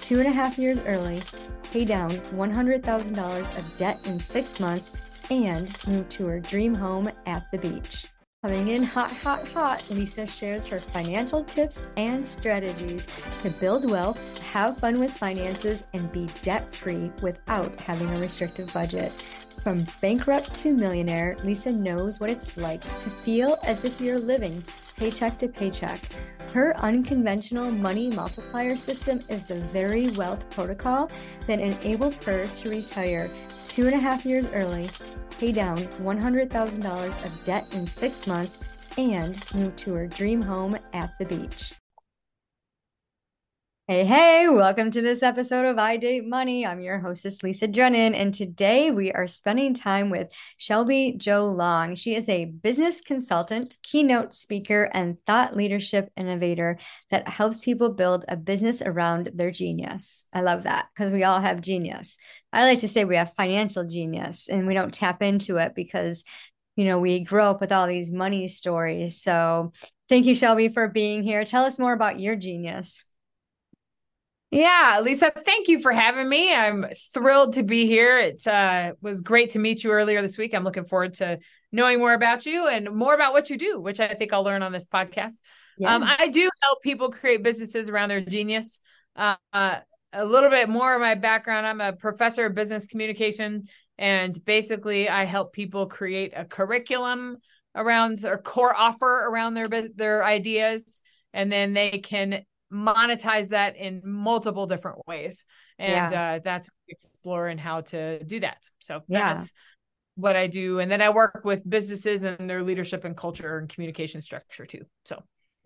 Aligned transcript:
two 0.00 0.18
and 0.18 0.26
a 0.26 0.32
half 0.32 0.58
years 0.58 0.80
early 0.86 1.22
pay 1.70 1.84
down 1.84 2.10
$100,000 2.10 3.58
of 3.58 3.78
debt 3.78 4.00
in 4.06 4.18
six 4.18 4.58
months, 4.58 4.90
and 5.30 5.76
move 5.86 6.08
to 6.08 6.26
her 6.26 6.40
dream 6.40 6.74
home 6.74 7.08
at 7.26 7.48
the 7.52 7.58
beach. 7.58 8.06
Coming 8.42 8.68
in 8.68 8.82
hot, 8.82 9.12
hot, 9.12 9.46
hot, 9.48 9.84
Lisa 9.90 10.26
shares 10.26 10.66
her 10.66 10.80
financial 10.80 11.44
tips 11.44 11.82
and 11.96 12.24
strategies 12.24 13.06
to 13.40 13.50
build 13.60 13.88
wealth, 13.88 14.18
have 14.38 14.78
fun 14.78 14.98
with 14.98 15.12
finances, 15.12 15.84
and 15.92 16.10
be 16.10 16.26
debt 16.42 16.74
free 16.74 17.12
without 17.22 17.78
having 17.80 18.08
a 18.10 18.18
restrictive 18.18 18.72
budget. 18.72 19.12
From 19.62 19.86
bankrupt 20.00 20.54
to 20.54 20.72
millionaire, 20.72 21.36
Lisa 21.44 21.70
knows 21.70 22.18
what 22.18 22.30
it's 22.30 22.56
like 22.56 22.80
to 22.80 23.10
feel 23.10 23.58
as 23.62 23.84
if 23.84 24.00
you're 24.00 24.18
living 24.18 24.64
paycheck 25.00 25.38
to 25.38 25.48
paycheck 25.48 26.00
her 26.52 26.76
unconventional 26.78 27.70
money 27.70 28.10
multiplier 28.10 28.76
system 28.76 29.20
is 29.28 29.46
the 29.46 29.54
very 29.54 30.08
wealth 30.10 30.48
protocol 30.50 31.08
that 31.46 31.60
enabled 31.60 32.14
her 32.24 32.46
to 32.48 32.70
retire 32.70 33.30
two 33.64 33.86
and 33.86 33.94
a 33.94 33.98
half 33.98 34.26
years 34.26 34.46
early, 34.52 34.90
pay 35.38 35.52
down 35.52 35.78
$100,000 35.78 37.24
of 37.24 37.44
debt 37.44 37.66
in 37.72 37.86
six 37.86 38.26
months, 38.26 38.58
and 38.98 39.44
move 39.54 39.76
to 39.76 39.94
her 39.94 40.08
dream 40.08 40.42
home 40.42 40.76
at 40.92 41.16
the 41.18 41.24
beach. 41.24 41.74
Hey, 43.90 44.04
hey, 44.04 44.48
welcome 44.48 44.92
to 44.92 45.02
this 45.02 45.20
episode 45.20 45.66
of 45.66 45.76
I 45.76 45.96
Date 45.96 46.24
Money. 46.24 46.64
I'm 46.64 46.78
your 46.78 47.00
hostess, 47.00 47.42
Lisa 47.42 47.66
Drennon, 47.66 48.14
and 48.14 48.32
today 48.32 48.92
we 48.92 49.10
are 49.10 49.26
spending 49.26 49.74
time 49.74 50.10
with 50.10 50.30
Shelby 50.58 51.16
Jo 51.18 51.46
Long. 51.46 51.96
She 51.96 52.14
is 52.14 52.28
a 52.28 52.44
business 52.44 53.00
consultant, 53.00 53.78
keynote 53.82 54.32
speaker, 54.32 54.88
and 54.94 55.16
thought 55.26 55.56
leadership 55.56 56.08
innovator 56.16 56.78
that 57.10 57.28
helps 57.28 57.58
people 57.58 57.92
build 57.92 58.24
a 58.28 58.36
business 58.36 58.80
around 58.80 59.32
their 59.34 59.50
genius. 59.50 60.24
I 60.32 60.42
love 60.42 60.62
that 60.62 60.86
because 60.94 61.10
we 61.10 61.24
all 61.24 61.40
have 61.40 61.60
genius. 61.60 62.16
I 62.52 62.62
like 62.62 62.78
to 62.80 62.88
say 62.88 63.04
we 63.04 63.16
have 63.16 63.32
financial 63.36 63.84
genius 63.88 64.48
and 64.48 64.68
we 64.68 64.74
don't 64.74 64.94
tap 64.94 65.20
into 65.20 65.56
it 65.56 65.74
because, 65.74 66.22
you 66.76 66.84
know, 66.84 67.00
we 67.00 67.24
grow 67.24 67.50
up 67.50 67.60
with 67.60 67.72
all 67.72 67.88
these 67.88 68.12
money 68.12 68.46
stories. 68.46 69.20
So 69.20 69.72
thank 70.08 70.26
you, 70.26 70.36
Shelby, 70.36 70.68
for 70.68 70.86
being 70.86 71.24
here. 71.24 71.44
Tell 71.44 71.64
us 71.64 71.76
more 71.76 71.92
about 71.92 72.20
your 72.20 72.36
genius. 72.36 73.04
Yeah, 74.50 75.00
Lisa, 75.02 75.30
thank 75.30 75.68
you 75.68 75.80
for 75.80 75.92
having 75.92 76.28
me. 76.28 76.52
I'm 76.52 76.86
thrilled 77.14 77.52
to 77.54 77.62
be 77.62 77.86
here. 77.86 78.18
It 78.18 78.44
uh, 78.46 78.94
was 79.00 79.20
great 79.20 79.50
to 79.50 79.60
meet 79.60 79.84
you 79.84 79.92
earlier 79.92 80.20
this 80.22 80.36
week. 80.36 80.54
I'm 80.54 80.64
looking 80.64 80.84
forward 80.84 81.14
to 81.14 81.38
knowing 81.70 82.00
more 82.00 82.14
about 82.14 82.44
you 82.46 82.66
and 82.66 82.90
more 82.90 83.14
about 83.14 83.32
what 83.32 83.48
you 83.48 83.56
do, 83.56 83.80
which 83.80 84.00
I 84.00 84.14
think 84.14 84.32
I'll 84.32 84.42
learn 84.42 84.62
on 84.62 84.72
this 84.72 84.88
podcast. 84.88 85.34
Yeah. 85.78 85.94
Um, 85.94 86.02
I 86.04 86.28
do 86.28 86.50
help 86.62 86.82
people 86.82 87.10
create 87.10 87.44
businesses 87.44 87.88
around 87.88 88.08
their 88.08 88.20
genius. 88.20 88.80
Uh, 89.14 89.36
a 89.52 90.24
little 90.24 90.50
bit 90.50 90.68
more 90.68 90.94
of 90.94 91.00
my 91.00 91.14
background 91.14 91.64
I'm 91.64 91.80
a 91.80 91.92
professor 91.92 92.46
of 92.46 92.54
business 92.54 92.88
communication, 92.88 93.68
and 93.98 94.36
basically, 94.44 95.08
I 95.08 95.26
help 95.26 95.52
people 95.52 95.86
create 95.86 96.32
a 96.34 96.44
curriculum 96.44 97.36
around 97.76 98.24
or 98.24 98.38
core 98.38 98.74
offer 98.74 99.28
around 99.28 99.54
their 99.54 99.68
their 99.68 100.24
ideas 100.24 101.02
and 101.32 101.50
then 101.50 101.72
they 101.72 101.98
can 101.98 102.44
monetize 102.72 103.48
that 103.48 103.76
in 103.76 104.00
multiple 104.04 104.66
different 104.66 105.06
ways 105.06 105.44
and 105.78 106.12
yeah. 106.12 106.34
uh, 106.34 106.40
that's 106.42 106.68
exploring 106.88 107.58
how 107.58 107.80
to 107.80 108.22
do 108.24 108.40
that 108.40 108.58
so 108.78 109.00
yeah. 109.08 109.34
that's 109.34 109.52
what 110.14 110.36
i 110.36 110.46
do 110.46 110.78
and 110.78 110.90
then 110.90 111.02
i 111.02 111.10
work 111.10 111.42
with 111.44 111.68
businesses 111.68 112.22
and 112.22 112.48
their 112.48 112.62
leadership 112.62 113.04
and 113.04 113.16
culture 113.16 113.58
and 113.58 113.68
communication 113.68 114.20
structure 114.20 114.66
too 114.66 114.82
so 115.04 115.22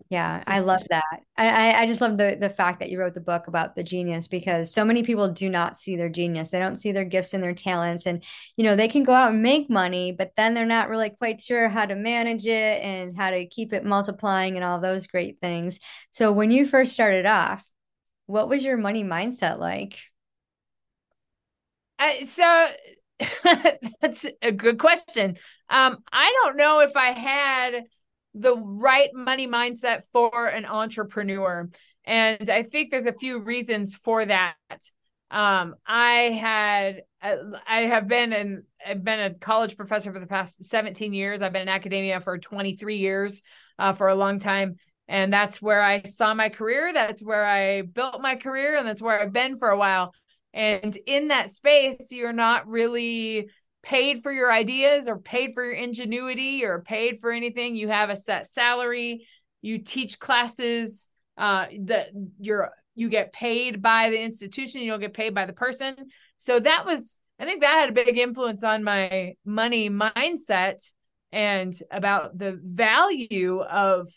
yeah, 0.09 0.43
I 0.45 0.59
love 0.59 0.83
that. 0.91 1.21
I, 1.35 1.73
I 1.73 1.85
just 1.87 1.99
love 1.99 2.17
the 2.17 2.37
the 2.39 2.49
fact 2.49 2.79
that 2.79 2.91
you 2.91 2.99
wrote 2.99 3.15
the 3.15 3.19
book 3.21 3.47
about 3.47 3.75
the 3.75 3.83
genius 3.83 4.27
because 4.27 4.71
so 4.71 4.85
many 4.85 5.01
people 5.01 5.29
do 5.29 5.49
not 5.49 5.77
see 5.77 5.95
their 5.95 6.09
genius. 6.09 6.49
They 6.49 6.59
don't 6.59 6.75
see 6.75 6.91
their 6.91 7.05
gifts 7.05 7.33
and 7.33 7.43
their 7.43 7.55
talents. 7.55 8.05
And, 8.05 8.23
you 8.55 8.63
know, 8.63 8.75
they 8.75 8.87
can 8.87 9.03
go 9.03 9.13
out 9.13 9.31
and 9.31 9.41
make 9.41 9.67
money, 9.67 10.11
but 10.11 10.31
then 10.37 10.53
they're 10.53 10.65
not 10.65 10.89
really 10.89 11.09
quite 11.09 11.41
sure 11.41 11.69
how 11.69 11.87
to 11.87 11.95
manage 11.95 12.45
it 12.45 12.83
and 12.83 13.17
how 13.17 13.31
to 13.31 13.47
keep 13.47 13.73
it 13.73 13.83
multiplying 13.83 14.55
and 14.55 14.63
all 14.63 14.79
those 14.79 15.07
great 15.07 15.39
things. 15.41 15.79
So 16.11 16.31
when 16.31 16.51
you 16.51 16.67
first 16.67 16.93
started 16.93 17.25
off, 17.25 17.67
what 18.27 18.47
was 18.47 18.63
your 18.63 18.77
money 18.77 19.03
mindset 19.03 19.57
like? 19.57 19.97
Uh, 21.97 22.25
so 22.25 22.67
that's 24.01 24.25
a 24.41 24.51
good 24.51 24.77
question. 24.77 25.37
Um, 25.67 25.97
I 26.11 26.31
don't 26.43 26.57
know 26.57 26.81
if 26.81 26.95
I 26.95 27.11
had 27.11 27.85
the 28.35 28.55
right 28.55 29.09
money 29.13 29.47
mindset 29.47 30.01
for 30.11 30.47
an 30.47 30.65
entrepreneur. 30.65 31.69
And 32.03 32.49
I 32.49 32.63
think 32.63 32.91
there's 32.91 33.05
a 33.05 33.13
few 33.13 33.39
reasons 33.39 33.95
for 33.95 34.25
that. 34.25 34.55
Um, 35.31 35.75
I 35.87 36.37
had, 36.39 37.03
I 37.21 37.81
have 37.81 38.07
been 38.07 38.31
in, 38.31 38.63
I've 38.85 39.03
been 39.03 39.19
a 39.19 39.33
college 39.33 39.75
professor 39.75 40.13
for 40.13 40.19
the 40.19 40.27
past 40.27 40.63
17 40.63 41.13
years. 41.13 41.41
I've 41.41 41.53
been 41.53 41.63
in 41.63 41.69
academia 41.69 42.19
for 42.19 42.37
23 42.37 42.97
years, 42.97 43.41
uh, 43.79 43.93
for 43.93 44.09
a 44.09 44.15
long 44.15 44.39
time. 44.39 44.75
And 45.07 45.31
that's 45.31 45.61
where 45.61 45.81
I 45.81 46.03
saw 46.03 46.33
my 46.33 46.49
career. 46.49 46.91
That's 46.93 47.23
where 47.23 47.45
I 47.45 47.83
built 47.83 48.21
my 48.21 48.35
career. 48.35 48.77
And 48.77 48.87
that's 48.87 49.01
where 49.01 49.21
I've 49.21 49.33
been 49.33 49.57
for 49.57 49.69
a 49.69 49.77
while. 49.77 50.13
And 50.53 50.97
in 51.07 51.29
that 51.29 51.49
space, 51.49 52.11
you're 52.11 52.33
not 52.33 52.67
really 52.67 53.49
paid 53.85 54.21
for 54.21 54.31
your 54.31 54.51
ideas 54.51 55.07
or 55.07 55.17
paid 55.17 55.53
for 55.53 55.63
your 55.63 55.75
ingenuity 55.75 56.65
or 56.65 56.81
paid 56.81 57.19
for 57.19 57.31
anything. 57.31 57.75
You 57.75 57.87
have 57.87 58.09
a 58.09 58.15
set 58.15 58.47
salary. 58.47 59.27
You 59.61 59.79
teach 59.79 60.19
classes. 60.19 61.09
Uh, 61.37 61.65
that 61.81 62.07
you're 62.39 62.71
you 62.95 63.09
get 63.09 63.33
paid 63.33 63.81
by 63.81 64.09
the 64.09 64.21
institution. 64.21 64.81
You 64.81 64.91
don't 64.91 65.01
get 65.01 65.13
paid 65.13 65.35
by 65.35 65.45
the 65.45 65.53
person. 65.53 65.95
So 66.37 66.59
that 66.59 66.85
was, 66.85 67.17
I 67.39 67.45
think, 67.45 67.61
that 67.61 67.79
had 67.79 67.89
a 67.89 67.91
big 67.91 68.17
influence 68.17 68.63
on 68.63 68.83
my 68.83 69.33
money 69.45 69.89
mindset 69.89 70.81
and 71.31 71.73
about 71.91 72.37
the 72.37 72.57
value 72.63 73.61
of 73.61 74.07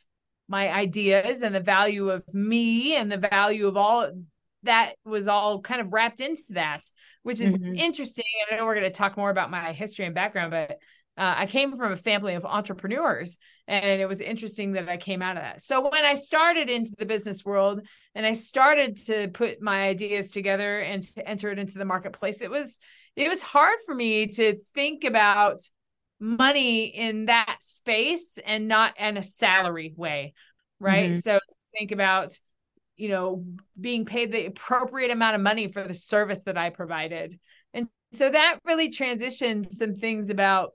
my 0.49 0.73
ideas 0.73 1.43
and 1.43 1.55
the 1.55 1.61
value 1.61 2.11
of 2.11 2.23
me 2.33 2.95
and 2.95 3.11
the 3.11 3.19
value 3.19 3.67
of 3.67 3.77
all 3.77 4.11
that 4.64 4.94
was 5.04 5.28
all 5.28 5.60
kind 5.60 5.80
of 5.80 5.92
wrapped 5.92 6.20
into 6.20 6.42
that 6.50 6.82
which 7.28 7.41
is 7.41 7.52
mm-hmm. 7.52 7.74
interesting. 7.74 8.24
I 8.50 8.56
know 8.56 8.64
we're 8.64 8.74
going 8.74 8.91
to 8.91 8.91
talk 8.91 9.19
more 9.19 9.28
about 9.28 9.50
my 9.50 9.74
history 9.74 10.06
and 10.06 10.14
background, 10.14 10.50
but 10.50 10.78
uh, 11.19 11.34
I 11.36 11.44
came 11.44 11.76
from 11.76 11.92
a 11.92 11.96
family 11.96 12.34
of 12.34 12.46
entrepreneurs, 12.46 13.38
and 13.66 14.00
it 14.00 14.08
was 14.08 14.22
interesting 14.22 14.72
that 14.72 14.88
I 14.88 14.96
came 14.96 15.20
out 15.20 15.36
of 15.36 15.42
that. 15.42 15.60
So 15.60 15.82
when 15.91 16.06
I 16.06 16.14
started 16.14 16.70
into 16.70 16.92
the 16.96 17.04
business 17.04 17.44
world 17.44 17.82
and 18.14 18.24
I 18.24 18.32
started 18.32 18.96
to 19.08 19.28
put 19.28 19.60
my 19.60 19.88
ideas 19.88 20.30
together 20.30 20.80
and 20.80 21.02
to 21.16 21.28
enter 21.28 21.50
it 21.50 21.58
into 21.58 21.76
the 21.76 21.84
marketplace, 21.84 22.40
it 22.40 22.50
was 22.50 22.78
it 23.14 23.28
was 23.28 23.42
hard 23.42 23.78
for 23.84 23.94
me 23.94 24.28
to 24.28 24.60
think 24.75 25.04
about 25.04 25.60
money 26.19 26.84
in 26.84 27.26
that 27.26 27.56
space 27.60 28.38
and 28.42 28.69
not 28.69 28.98
in 28.98 29.19
a 29.19 29.22
salary 29.22 29.92
way, 29.96 30.32
right? 30.80 31.10
Mm-hmm. 31.10 31.19
So 31.19 31.40
think 31.76 31.92
about 31.92 32.38
you 32.98 33.09
know 33.09 33.44
being 33.81 34.04
paid 34.04 34.32
the 34.32 34.47
appropriate 34.47 35.10
amount 35.10 35.36
of 35.36 35.41
money 35.41 35.69
for 35.69 35.82
the 35.82 35.94
service 35.94 36.42
that 36.44 36.59
i 36.59 36.69
provided. 36.69 37.38
And 37.72 37.88
so 38.12 38.28
that 38.28 38.59
really 38.64 38.91
transitioned 38.91 39.70
some 39.70 39.94
things 39.94 40.28
about 40.28 40.72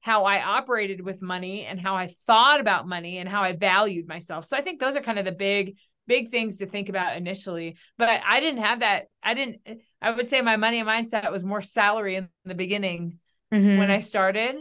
how 0.00 0.24
i 0.24 0.40
operated 0.40 1.00
with 1.00 1.20
money 1.20 1.66
and 1.66 1.80
how 1.80 1.96
i 1.96 2.06
thought 2.26 2.60
about 2.60 2.88
money 2.88 3.18
and 3.18 3.28
how 3.28 3.42
i 3.42 3.52
valued 3.52 4.06
myself. 4.08 4.44
So 4.44 4.56
i 4.56 4.62
think 4.62 4.80
those 4.80 4.96
are 4.96 5.02
kind 5.02 5.18
of 5.18 5.24
the 5.24 5.32
big 5.32 5.76
big 6.06 6.30
things 6.30 6.58
to 6.58 6.66
think 6.66 6.88
about 6.88 7.16
initially. 7.16 7.76
But 7.98 8.08
i 8.26 8.40
didn't 8.40 8.62
have 8.62 8.80
that 8.80 9.06
i 9.22 9.34
didn't 9.34 9.58
i 10.00 10.10
would 10.10 10.26
say 10.26 10.40
my 10.40 10.56
money 10.56 10.82
mindset 10.82 11.30
was 11.30 11.44
more 11.44 11.60
salary 11.60 12.14
in 12.14 12.28
the 12.44 12.54
beginning 12.54 13.18
mm-hmm. 13.52 13.78
when 13.78 13.90
i 13.90 14.00
started. 14.00 14.56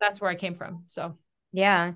That's 0.00 0.20
where 0.20 0.30
i 0.30 0.34
came 0.34 0.54
from 0.54 0.84
so. 0.86 1.16
Yeah 1.54 1.92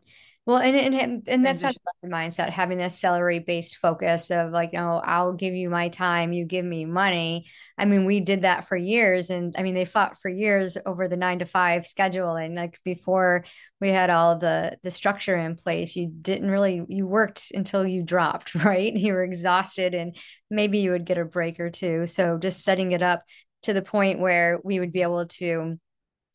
well, 0.46 0.58
and 0.58 0.76
and 0.76 1.24
and 1.26 1.44
that's 1.44 1.62
not 1.62 1.74
the 2.02 2.08
mindset 2.08 2.50
having 2.50 2.78
this 2.78 2.96
salary 2.96 3.40
based 3.40 3.78
focus 3.78 4.30
of 4.30 4.52
like, 4.52 4.72
you 4.72 4.78
know, 4.78 5.02
I'll 5.04 5.32
give 5.32 5.54
you 5.54 5.68
my 5.68 5.88
time, 5.88 6.32
you 6.32 6.44
give 6.44 6.64
me 6.64 6.84
money. 6.84 7.50
I 7.76 7.84
mean, 7.84 8.04
we 8.04 8.20
did 8.20 8.42
that 8.42 8.68
for 8.68 8.76
years, 8.76 9.28
and 9.28 9.56
I 9.58 9.64
mean, 9.64 9.74
they 9.74 9.84
fought 9.84 10.20
for 10.20 10.28
years 10.28 10.78
over 10.86 11.08
the 11.08 11.16
nine 11.16 11.40
to 11.40 11.46
five 11.46 11.84
schedule, 11.84 12.36
and 12.36 12.54
like 12.54 12.78
before 12.84 13.44
we 13.80 13.88
had 13.88 14.08
all 14.08 14.38
the 14.38 14.78
the 14.84 14.92
structure 14.92 15.36
in 15.36 15.56
place, 15.56 15.96
you 15.96 16.06
didn't 16.06 16.48
really 16.50 16.80
you 16.88 17.08
worked 17.08 17.50
until 17.52 17.84
you 17.84 18.04
dropped, 18.04 18.54
right? 18.64 18.92
You 18.92 19.14
were 19.14 19.24
exhausted, 19.24 19.94
and 19.94 20.16
maybe 20.48 20.78
you 20.78 20.92
would 20.92 21.06
get 21.06 21.18
a 21.18 21.24
break 21.24 21.58
or 21.58 21.70
two. 21.70 22.06
So 22.06 22.38
just 22.38 22.62
setting 22.62 22.92
it 22.92 23.02
up 23.02 23.24
to 23.62 23.72
the 23.72 23.82
point 23.82 24.20
where 24.20 24.60
we 24.62 24.78
would 24.78 24.92
be 24.92 25.02
able 25.02 25.26
to 25.26 25.80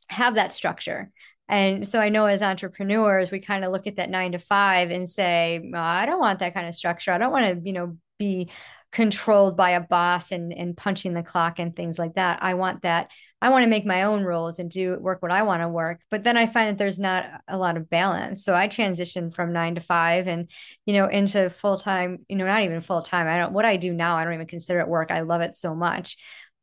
have 0.10 0.36
that 0.36 0.52
structure. 0.52 1.12
And 1.50 1.86
so 1.88 2.00
I 2.00 2.10
know 2.10 2.28
as 2.28 2.42
entrepreneurs, 2.42 3.30
we 3.30 3.40
kind 3.40 3.66
of 3.66 3.72
look 3.72 3.88
at 3.88 3.98
that 3.98 4.10
nine 4.10 4.32
to 4.32 4.40
five 4.40 4.90
and 4.90 5.08
say, 5.10 5.70
oh, 5.74 5.78
I 5.78 6.06
don't 6.06 6.20
want 6.20 6.40
that 6.40 6.54
kind 6.54 6.68
of 6.68 6.76
structure. 6.76 7.12
I 7.12 7.18
don't 7.18 7.32
want 7.32 7.46
to, 7.46 7.68
you 7.68 7.74
know, 7.74 7.98
be 8.18 8.50
controlled 8.92 9.56
by 9.56 9.72
a 9.72 9.80
boss 9.80 10.34
and 10.34 10.52
and 10.52 10.76
punching 10.76 11.14
the 11.14 11.24
clock 11.24 11.60
and 11.60 11.76
things 11.76 11.98
like 11.98 12.16
that. 12.16 12.40
I 12.42 12.56
want 12.56 12.82
that. 12.82 13.10
I 13.42 13.50
want 13.50 13.64
to 13.64 13.70
make 13.70 13.86
my 13.86 14.04
own 14.04 14.24
rules 14.24 14.60
and 14.60 14.70
do 14.70 15.00
work 15.00 15.22
what 15.22 15.32
I 15.32 15.44
want 15.44 15.62
to 15.62 15.70
work. 15.70 16.02
But 16.10 16.24
then 16.24 16.36
I 16.36 16.46
find 16.46 16.70
that 16.70 16.78
there's 16.78 17.00
not 17.00 17.26
a 17.48 17.58
lot 17.58 17.78
of 17.78 17.90
balance. 17.90 18.44
So 18.44 18.54
I 18.54 18.68
transitioned 18.68 19.34
from 19.34 19.54
nine 19.54 19.76
to 19.76 19.82
five 19.82 20.28
and 20.28 20.50
you 20.86 20.94
know 20.94 21.08
into 21.08 21.50
full 21.50 21.78
time. 21.78 22.26
You 22.28 22.36
know, 22.36 22.46
not 22.46 22.64
even 22.64 22.82
full 22.82 23.02
time. 23.02 23.28
I 23.28 23.38
don't. 23.38 23.54
What 23.54 23.66
I 23.66 23.78
do 23.78 23.94
now, 23.94 24.16
I 24.18 24.24
don't 24.26 24.34
even 24.34 24.48
consider 24.48 24.80
it 24.80 24.88
work. 24.88 25.10
I 25.12 25.22
love 25.22 25.42
it 25.42 25.58
so 25.58 25.74
much. 25.74 26.18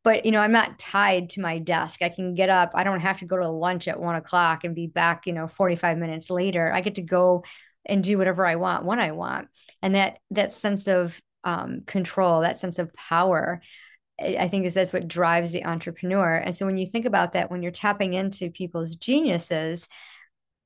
But 0.08 0.24
you 0.24 0.32
know, 0.32 0.40
I'm 0.40 0.52
not 0.52 0.78
tied 0.78 1.28
to 1.30 1.42
my 1.42 1.58
desk. 1.58 2.00
I 2.00 2.08
can 2.08 2.34
get 2.34 2.48
up. 2.48 2.70
I 2.72 2.82
don't 2.82 3.00
have 3.00 3.18
to 3.18 3.26
go 3.26 3.36
to 3.36 3.50
lunch 3.50 3.88
at 3.88 4.00
one 4.00 4.14
o'clock 4.14 4.64
and 4.64 4.74
be 4.74 4.86
back. 4.86 5.26
You 5.26 5.34
know, 5.34 5.46
45 5.48 5.98
minutes 5.98 6.30
later. 6.30 6.72
I 6.72 6.80
get 6.80 6.94
to 6.94 7.02
go 7.02 7.44
and 7.84 8.02
do 8.02 8.16
whatever 8.16 8.46
I 8.46 8.56
want 8.56 8.86
when 8.86 9.00
I 9.00 9.12
want. 9.12 9.48
And 9.82 9.94
that 9.94 10.20
that 10.30 10.54
sense 10.54 10.88
of 10.88 11.20
um, 11.44 11.82
control, 11.84 12.40
that 12.40 12.56
sense 12.56 12.78
of 12.78 12.90
power. 12.94 13.60
I 14.18 14.48
think 14.48 14.64
is 14.64 14.72
that's 14.72 14.94
what 14.94 15.08
drives 15.08 15.52
the 15.52 15.66
entrepreneur. 15.66 16.36
And 16.36 16.56
so 16.56 16.64
when 16.64 16.78
you 16.78 16.90
think 16.90 17.04
about 17.04 17.34
that, 17.34 17.50
when 17.50 17.62
you're 17.62 17.70
tapping 17.70 18.14
into 18.14 18.50
people's 18.50 18.94
geniuses, 18.94 19.88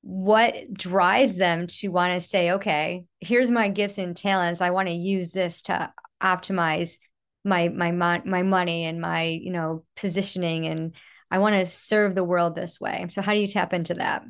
what 0.03 0.73
drives 0.73 1.35
them 1.35 1.67
to 1.67 1.89
want 1.89 2.13
to 2.13 2.25
say, 2.25 2.51
okay, 2.51 3.03
here's 3.19 3.51
my 3.51 3.67
gifts 3.67 3.97
and 3.97 4.15
talents. 4.15 4.61
I 4.61 4.69
want 4.69 4.87
to 4.87 4.93
use 4.93 5.33
this 5.33 5.63
to 5.63 5.91
optimize 6.21 6.99
my 7.43 7.69
my 7.69 7.91
my 7.91 8.43
money 8.43 8.85
and 8.85 9.01
my 9.01 9.23
you 9.23 9.51
know 9.51 9.83
positioning, 9.95 10.65
and 10.65 10.93
I 11.29 11.39
want 11.39 11.55
to 11.55 11.65
serve 11.65 12.15
the 12.15 12.23
world 12.23 12.55
this 12.55 12.79
way. 12.79 13.05
So 13.09 13.21
how 13.21 13.33
do 13.33 13.39
you 13.39 13.47
tap 13.47 13.73
into 13.73 13.95
that? 13.95 14.23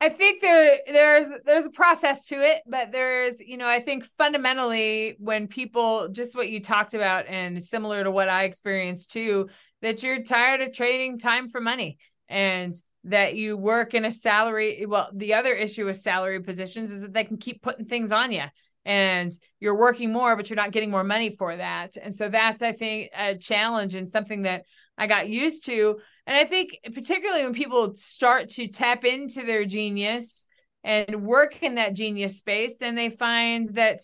I 0.00 0.10
think 0.10 0.40
there 0.40 0.78
there's 0.86 1.28
there's 1.44 1.66
a 1.66 1.70
process 1.70 2.26
to 2.26 2.36
it, 2.36 2.62
but 2.66 2.92
there's 2.92 3.40
you 3.40 3.56
know 3.56 3.68
I 3.68 3.80
think 3.80 4.04
fundamentally 4.16 5.16
when 5.18 5.48
people 5.48 6.08
just 6.08 6.36
what 6.36 6.48
you 6.48 6.60
talked 6.60 6.94
about 6.94 7.26
and 7.26 7.62
similar 7.62 8.04
to 8.04 8.10
what 8.10 8.28
I 8.28 8.44
experienced 8.44 9.12
too 9.12 9.48
that 9.82 10.02
you're 10.02 10.22
tired 10.22 10.60
of 10.60 10.72
trading 10.72 11.18
time 11.18 11.48
for 11.48 11.60
money 11.60 11.98
and 12.28 12.74
that 13.04 13.34
you 13.34 13.56
work 13.56 13.94
in 13.94 14.04
a 14.04 14.10
salary 14.12 14.86
well 14.86 15.08
the 15.12 15.34
other 15.34 15.54
issue 15.54 15.86
with 15.86 15.96
salary 15.96 16.40
positions 16.42 16.92
is 16.92 17.00
that 17.00 17.12
they 17.12 17.24
can 17.24 17.36
keep 17.36 17.62
putting 17.62 17.86
things 17.86 18.12
on 18.12 18.30
you 18.32 18.44
and 18.88 19.32
you're 19.60 19.76
working 19.76 20.10
more 20.10 20.34
but 20.34 20.48
you're 20.48 20.56
not 20.56 20.72
getting 20.72 20.90
more 20.90 21.04
money 21.04 21.30
for 21.30 21.54
that. 21.54 21.96
And 22.02 22.14
so 22.14 22.30
that's 22.30 22.62
I 22.62 22.72
think 22.72 23.10
a 23.16 23.36
challenge 23.36 23.94
and 23.94 24.08
something 24.08 24.42
that 24.42 24.64
I 24.96 25.06
got 25.06 25.28
used 25.28 25.66
to. 25.66 25.98
And 26.26 26.36
I 26.36 26.46
think 26.46 26.78
particularly 26.92 27.44
when 27.44 27.52
people 27.52 27.94
start 27.94 28.48
to 28.50 28.66
tap 28.66 29.04
into 29.04 29.44
their 29.44 29.66
genius 29.66 30.46
and 30.82 31.22
work 31.22 31.62
in 31.62 31.74
that 31.74 31.94
genius 31.94 32.38
space, 32.38 32.78
then 32.78 32.94
they 32.94 33.10
find 33.10 33.68
that 33.74 34.00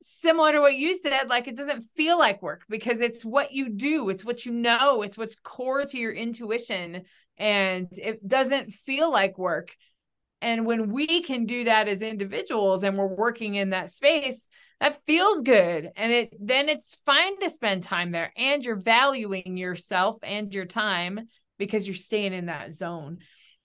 similar 0.00 0.52
to 0.52 0.60
what 0.60 0.74
you 0.74 0.96
said, 0.96 1.28
like 1.28 1.46
it 1.46 1.56
doesn't 1.56 1.82
feel 1.94 2.18
like 2.18 2.42
work 2.42 2.62
because 2.68 3.02
it's 3.02 3.24
what 3.24 3.52
you 3.52 3.68
do, 3.68 4.08
it's 4.08 4.24
what 4.24 4.46
you 4.46 4.52
know, 4.52 5.02
it's 5.02 5.18
what's 5.18 5.36
core 5.36 5.84
to 5.84 5.98
your 5.98 6.12
intuition, 6.12 7.02
and 7.36 7.88
it 7.92 8.26
doesn't 8.26 8.72
feel 8.72 9.10
like 9.10 9.38
work. 9.38 9.74
And 10.44 10.66
when 10.66 10.90
we 10.90 11.22
can 11.22 11.46
do 11.46 11.64
that 11.64 11.88
as 11.88 12.02
individuals 12.02 12.82
and 12.82 12.98
we're 12.98 13.06
working 13.06 13.54
in 13.54 13.70
that 13.70 13.88
space, 13.88 14.46
that 14.78 15.00
feels 15.06 15.40
good. 15.40 15.88
And 15.96 16.12
it 16.12 16.34
then 16.38 16.68
it's 16.68 16.96
fine 17.06 17.40
to 17.40 17.48
spend 17.48 17.82
time 17.82 18.12
there 18.12 18.30
and 18.36 18.62
you're 18.62 18.76
valuing 18.76 19.56
yourself 19.56 20.18
and 20.22 20.54
your 20.54 20.66
time 20.66 21.28
because 21.58 21.86
you're 21.88 21.94
staying 21.94 22.34
in 22.34 22.46
that 22.46 22.74
zone. 22.74 23.20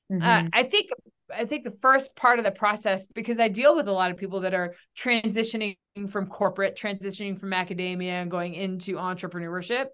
Uh, 0.10 0.16
mm-hmm. 0.16 0.46
Uh, 0.46 0.50
I 0.54 0.64
think 0.64 0.90
I 1.36 1.44
think 1.44 1.66
the 1.66 1.78
first 1.82 2.16
part 2.16 2.40
of 2.40 2.46
the 2.46 2.52
process, 2.52 3.08
because 3.08 3.42
I 3.42 3.50
deal 3.50 3.76
with 3.76 3.90
a 3.90 3.92
lot 3.92 4.12
of 4.12 4.18
people 4.18 4.40
that 4.42 4.54
are 4.54 4.74
transitioning 4.98 5.76
from 6.10 6.28
corporate, 6.28 6.78
transitioning 6.78 7.38
from 7.38 7.52
academia 7.52 8.14
and 8.14 8.32
going 8.32 8.54
into 8.56 8.96
entrepreneurship, 8.96 9.88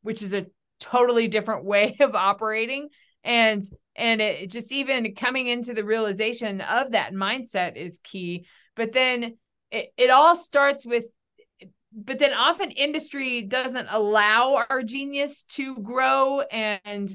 which 0.00 0.22
is 0.22 0.32
a 0.32 0.46
totally 0.80 1.28
different 1.28 1.64
way 1.66 1.98
of 2.00 2.14
operating. 2.14 2.88
And 3.22 3.62
and 3.96 4.20
it 4.20 4.50
just 4.50 4.72
even 4.72 5.14
coming 5.14 5.46
into 5.46 5.74
the 5.74 5.84
realization 5.84 6.60
of 6.60 6.92
that 6.92 7.12
mindset 7.12 7.76
is 7.76 8.00
key. 8.02 8.46
But 8.74 8.92
then 8.92 9.36
it, 9.70 9.92
it 9.96 10.10
all 10.10 10.34
starts 10.34 10.86
with 10.86 11.06
but 11.94 12.18
then 12.18 12.32
often 12.32 12.70
industry 12.70 13.42
doesn't 13.42 13.88
allow 13.90 14.64
our 14.70 14.82
genius 14.82 15.44
to 15.44 15.76
grow 15.76 16.40
and 16.40 17.14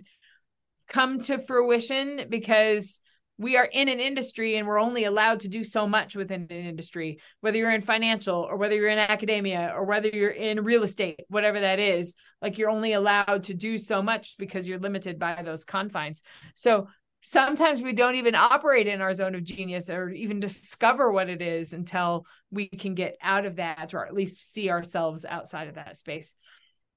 come 0.88 1.20
to 1.20 1.40
fruition 1.40 2.28
because 2.30 3.00
we 3.40 3.56
are 3.56 3.66
in 3.66 3.88
an 3.88 4.00
industry 4.00 4.58
and 4.58 4.68
we're 4.68 4.80
only 4.80 5.04
allowed 5.04 5.42
to 5.42 5.48
do 5.48 5.64
so 5.64 5.88
much 5.88 6.16
within 6.16 6.48
an 6.50 6.66
industry 6.66 7.20
whether 7.42 7.58
you're 7.58 7.72
in 7.72 7.82
financial 7.82 8.36
or 8.36 8.58
whether 8.58 8.76
you're 8.76 8.90
in 8.90 8.98
academia 8.98 9.72
or 9.76 9.84
whether 9.84 10.08
you're 10.08 10.30
in 10.30 10.64
real 10.64 10.84
estate 10.84 11.20
whatever 11.30 11.60
that 11.60 11.80
is 11.80 12.16
like 12.42 12.58
you're 12.58 12.70
only 12.70 12.94
allowed 12.94 13.44
to 13.44 13.54
do 13.54 13.78
so 13.78 14.02
much 14.02 14.36
because 14.38 14.68
you're 14.68 14.80
limited 14.80 15.18
by 15.18 15.42
those 15.42 15.66
confines. 15.66 16.22
So 16.56 16.88
sometimes 17.24 17.82
we 17.82 17.94
don't 17.94 18.16
even 18.16 18.36
operate 18.36 18.88
in 18.88 19.02
our 19.02 19.14
zone 19.14 19.36
of 19.36 19.44
genius 19.44 19.90
or 19.90 20.10
even 20.10 20.40
discover 20.40 21.12
what 21.12 21.30
it 21.30 21.42
is 21.42 21.74
until 21.74 22.26
we 22.52 22.68
can 22.68 22.96
get 22.96 23.18
out 23.22 23.46
of 23.46 23.56
that 23.58 23.94
or 23.94 24.06
at 24.06 24.14
least 24.14 24.54
see 24.54 24.70
ourselves 24.70 25.26
outside 25.26 25.68
of 25.68 25.76
that 25.76 25.98
space. 25.98 26.36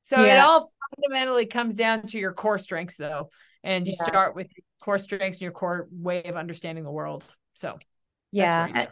So 0.03 0.23
yeah. 0.23 0.35
it 0.35 0.41
all 0.41 0.73
fundamentally 0.97 1.47
comes 1.47 1.75
down 1.75 2.07
to 2.09 2.19
your 2.19 2.33
core 2.33 2.59
strengths 2.59 2.97
though 2.97 3.31
and 3.65 3.87
you 3.87 3.95
yeah. 3.99 4.07
start 4.07 4.35
with 4.35 4.51
your 4.57 4.65
core 4.81 4.99
strengths 4.99 5.39
and 5.39 5.43
your 5.43 5.53
core 5.53 5.89
way 5.91 6.23
of 6.25 6.37
understanding 6.37 6.85
the 6.85 6.91
world. 6.91 7.25
So 7.55 7.79
yeah. 8.33 8.87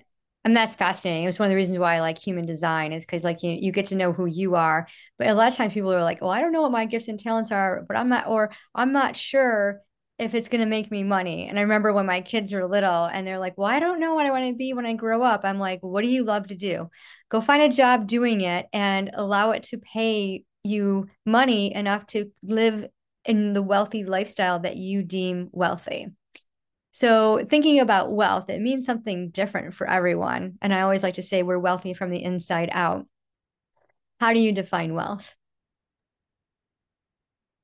And 0.45 0.57
that's 0.57 0.77
fascinating. 0.77 1.25
It 1.25 1.27
was 1.27 1.39
one 1.39 1.47
of 1.47 1.51
the 1.51 1.57
reasons 1.57 1.79
why 1.79 1.97
I 1.97 2.01
like 2.01 2.17
human 2.17 2.47
design 2.47 2.93
is 2.93 3.05
because 3.05 3.25
like 3.25 3.43
you 3.43 3.51
you 3.53 3.73
get 3.73 3.87
to 3.87 3.97
know 3.97 4.13
who 4.13 4.27
you 4.27 4.55
are. 4.55 4.89
But 5.19 5.29
a 5.29 5.35
lot 5.35 5.49
of 5.49 5.57
times 5.57 5.75
people 5.75 5.93
are 5.93 6.03
like, 6.03 6.23
"Well, 6.23 6.31
I 6.31 6.41
don't 6.41 6.53
know 6.53 6.63
what 6.63 6.73
my 6.73 6.87
gifts 6.87 7.09
and 7.09 7.19
talents 7.19 7.51
are, 7.53 7.85
but 7.87 7.97
I'm 7.97 8.09
not 8.09 8.29
or 8.29 8.51
I'm 8.75 8.93
not 8.93 9.17
sure 9.17 9.83
if 10.19 10.35
it's 10.35 10.49
going 10.49 10.61
to 10.61 10.67
make 10.67 10.91
me 10.91 11.03
money." 11.03 11.49
And 11.49 11.59
I 11.59 11.63
remember 11.63 11.93
when 11.93 12.07
my 12.07 12.21
kids 12.23 12.53
were 12.53 12.67
little 12.67 13.05
and 13.05 13.27
they're 13.27 13.39
like, 13.39 13.59
"Well, 13.59 13.67
I 13.67 13.81
don't 13.81 14.01
know 14.01 14.15
what 14.15 14.27
I 14.27 14.31
want 14.31 14.49
to 14.49 14.55
be 14.55 14.73
when 14.73 14.87
I 14.87 14.95
grow 14.95 15.23
up." 15.23 15.45
I'm 15.45 15.59
like, 15.59 15.81
"What 15.83 16.03
do 16.03 16.09
you 16.09 16.25
love 16.25 16.47
to 16.49 16.57
do? 16.57 16.89
Go 17.29 17.41
find 17.41 17.63
a 17.63 17.69
job 17.69 18.07
doing 18.07 18.41
it 18.41 18.67
and 18.73 19.11
allow 19.15 19.51
it 19.51 19.65
to 19.65 19.79
pay 19.79 20.45
you 20.65 21.09
money 21.27 21.75
enough 21.75 22.07
to 22.07 22.31
live 22.43 22.87
in 23.29 23.53
the 23.53 23.63
wealthy 23.63 24.05
lifestyle 24.05 24.59
that 24.61 24.77
you 24.77 25.03
deem 25.03 25.51
wealthy. 25.53 26.09
So, 26.91 27.45
thinking 27.49 27.79
about 27.79 28.13
wealth, 28.13 28.49
it 28.51 28.61
means 28.61 28.85
something 28.85 29.29
different 29.29 29.75
for 29.75 29.89
everyone. 29.89 30.55
And 30.61 30.75
I 30.75 30.81
always 30.81 31.03
like 31.03 31.15
to 31.15 31.23
say 31.23 31.43
we're 31.45 31.59
wealthy 31.59 31.95
from 31.95 32.11
the 32.11 32.25
inside 32.25 32.71
out. 32.73 33.07
How 34.19 34.33
do 34.33 34.41
you 34.41 34.51
define 34.51 34.95
wealth? 34.95 35.37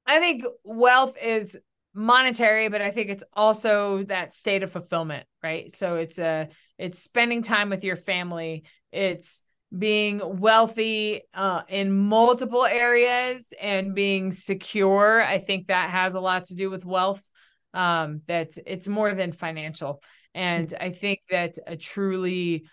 I 0.07 0.21
think 0.21 0.45
wealth 0.63 1.17
is 1.21 1.59
monetary, 1.95 2.69
but 2.69 2.83
I 2.83 2.91
think 2.91 3.09
it's 3.09 3.25
also 3.33 4.05
that 4.05 4.33
state 4.33 4.63
of 4.63 4.71
fulfillment, 4.71 5.27
right? 5.43 5.73
So 5.73 5.97
it's 5.97 6.19
a 6.19 6.49
it's 6.79 6.99
spending 6.99 7.43
time 7.43 7.71
with 7.71 7.85
your 7.85 7.97
family. 7.97 8.65
It's 8.93 9.43
being 9.77 10.21
wealthy 10.39 11.23
uh, 11.35 11.63
in 11.69 11.93
multiple 11.93 12.65
areas 12.65 13.53
and 13.61 13.95
being 13.95 14.33
secure 14.33 15.23
i 15.23 15.39
think 15.39 15.67
that 15.67 15.91
has 15.91 16.15
a 16.15 16.21
lot 16.21 16.45
to 16.45 16.55
do 16.55 16.71
with 16.71 16.85
wealth 16.85 17.23
um, 17.75 18.23
that 18.29 18.51
it's 18.67 18.87
more 18.87 19.15
than 19.15 19.33
financial. 19.33 20.01
And 20.35 20.73
i 20.81 20.91
think 20.91 21.21
that 21.31 21.55
a 21.67 21.77
truly 21.77 22.65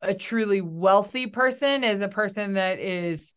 a 0.00 0.14
truly 0.14 0.60
wealthy 0.60 1.26
person 1.26 1.84
is 1.84 2.00
a 2.00 2.08
person 2.08 2.54
that 2.54 2.80
is 2.80 3.34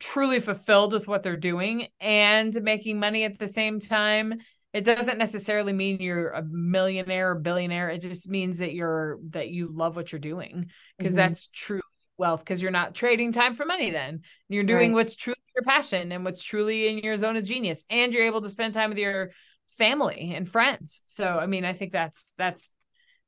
truly 0.00 0.40
fulfilled 0.40 0.92
with 0.92 1.06
what 1.06 1.22
they're 1.22 1.36
doing 1.36 1.88
and 2.00 2.54
making 2.62 2.98
money 2.98 3.24
at 3.24 3.38
the 3.38 3.46
same 3.46 3.78
time. 3.78 4.34
It 4.72 4.84
doesn't 4.84 5.18
necessarily 5.18 5.72
mean 5.72 6.00
you're 6.00 6.30
a 6.30 6.42
millionaire 6.42 7.30
or 7.30 7.34
billionaire. 7.36 7.90
It 7.90 8.00
just 8.00 8.28
means 8.28 8.58
that 8.58 8.72
you're 8.72 9.18
that 9.30 9.50
you 9.50 9.70
love 9.72 9.94
what 9.94 10.10
you're 10.10 10.18
doing 10.18 10.70
because 10.98 11.12
mm-hmm. 11.12 11.18
that's 11.18 11.46
true 11.48 11.80
wealth 12.18 12.40
because 12.40 12.62
you're 12.62 12.70
not 12.70 12.94
trading 12.94 13.32
time 13.32 13.54
for 13.54 13.64
money 13.64 13.90
then 13.90 14.20
you're 14.48 14.64
doing 14.64 14.90
right. 14.90 14.96
what's 14.96 15.16
truly 15.16 15.38
your 15.54 15.64
passion 15.64 16.12
and 16.12 16.24
what's 16.24 16.42
truly 16.42 16.88
in 16.88 16.98
your 16.98 17.16
zone 17.16 17.36
of 17.36 17.44
genius 17.44 17.84
and 17.90 18.12
you're 18.12 18.26
able 18.26 18.40
to 18.40 18.48
spend 18.48 18.72
time 18.72 18.90
with 18.90 18.98
your 18.98 19.30
family 19.78 20.32
and 20.34 20.48
friends 20.48 21.02
so 21.06 21.26
i 21.26 21.46
mean 21.46 21.64
i 21.64 21.72
think 21.72 21.92
that's 21.92 22.32
that's 22.38 22.70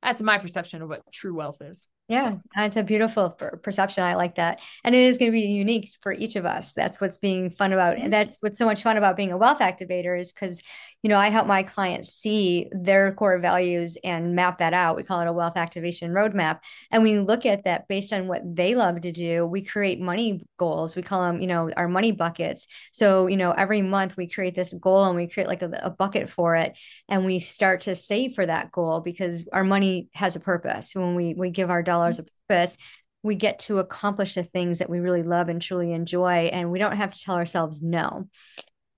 that's 0.02 0.22
my 0.22 0.38
perception 0.38 0.82
of 0.82 0.88
what 0.88 1.02
true 1.12 1.34
wealth 1.34 1.60
is 1.60 1.88
Yeah, 2.08 2.36
it's 2.56 2.76
a 2.76 2.84
beautiful 2.84 3.30
perception. 3.30 4.04
I 4.04 4.14
like 4.14 4.36
that. 4.36 4.60
And 4.84 4.94
it 4.94 5.02
is 5.02 5.18
going 5.18 5.32
to 5.32 5.32
be 5.32 5.40
unique 5.40 5.90
for 6.02 6.12
each 6.12 6.36
of 6.36 6.46
us. 6.46 6.72
That's 6.72 7.00
what's 7.00 7.18
being 7.18 7.50
fun 7.50 7.72
about. 7.72 7.98
And 7.98 8.12
that's 8.12 8.40
what's 8.40 8.60
so 8.60 8.64
much 8.64 8.84
fun 8.84 8.96
about 8.96 9.16
being 9.16 9.32
a 9.32 9.36
wealth 9.36 9.58
activator 9.58 10.16
is 10.16 10.32
because, 10.32 10.62
you 11.02 11.08
know, 11.08 11.18
I 11.18 11.28
help 11.28 11.46
my 11.46 11.62
clients 11.62 12.12
see 12.12 12.68
their 12.72 13.12
core 13.12 13.38
values 13.38 13.96
and 14.02 14.34
map 14.34 14.58
that 14.58 14.72
out. 14.72 14.96
We 14.96 15.02
call 15.02 15.20
it 15.20 15.28
a 15.28 15.32
wealth 15.32 15.56
activation 15.56 16.12
roadmap. 16.12 16.60
And 16.90 17.02
we 17.02 17.18
look 17.18 17.46
at 17.46 17.64
that 17.64 17.86
based 17.86 18.12
on 18.12 18.26
what 18.26 18.42
they 18.44 18.74
love 18.74 19.02
to 19.02 19.12
do. 19.12 19.46
We 19.46 19.62
create 19.62 20.00
money 20.00 20.44
goals. 20.58 20.96
We 20.96 21.02
call 21.02 21.22
them, 21.22 21.40
you 21.40 21.46
know, 21.46 21.70
our 21.76 21.86
money 21.86 22.12
buckets. 22.12 22.66
So, 22.92 23.26
you 23.26 23.36
know, 23.36 23.52
every 23.52 23.82
month 23.82 24.16
we 24.16 24.28
create 24.28 24.56
this 24.56 24.74
goal 24.74 25.04
and 25.04 25.16
we 25.16 25.28
create 25.28 25.48
like 25.48 25.62
a, 25.62 25.70
a 25.82 25.90
bucket 25.90 26.28
for 26.30 26.56
it. 26.56 26.76
And 27.08 27.24
we 27.24 27.38
start 27.38 27.82
to 27.82 27.94
save 27.94 28.34
for 28.34 28.46
that 28.46 28.72
goal 28.72 29.00
because 29.00 29.46
our 29.52 29.64
money 29.64 30.08
has 30.14 30.34
a 30.34 30.40
purpose. 30.40 30.94
When 30.94 31.14
we, 31.14 31.34
we 31.34 31.50
give 31.50 31.70
our 31.70 31.82
dollars 31.82 32.18
a 32.18 32.24
purpose, 32.48 32.78
we 33.22 33.34
get 33.34 33.58
to 33.58 33.78
accomplish 33.80 34.34
the 34.34 34.44
things 34.44 34.78
that 34.78 34.88
we 34.88 35.00
really 35.00 35.22
love 35.22 35.48
and 35.48 35.60
truly 35.60 35.92
enjoy. 35.92 36.48
And 36.52 36.70
we 36.70 36.78
don't 36.78 36.96
have 36.96 37.10
to 37.10 37.20
tell 37.20 37.34
ourselves 37.34 37.82
no. 37.82 38.28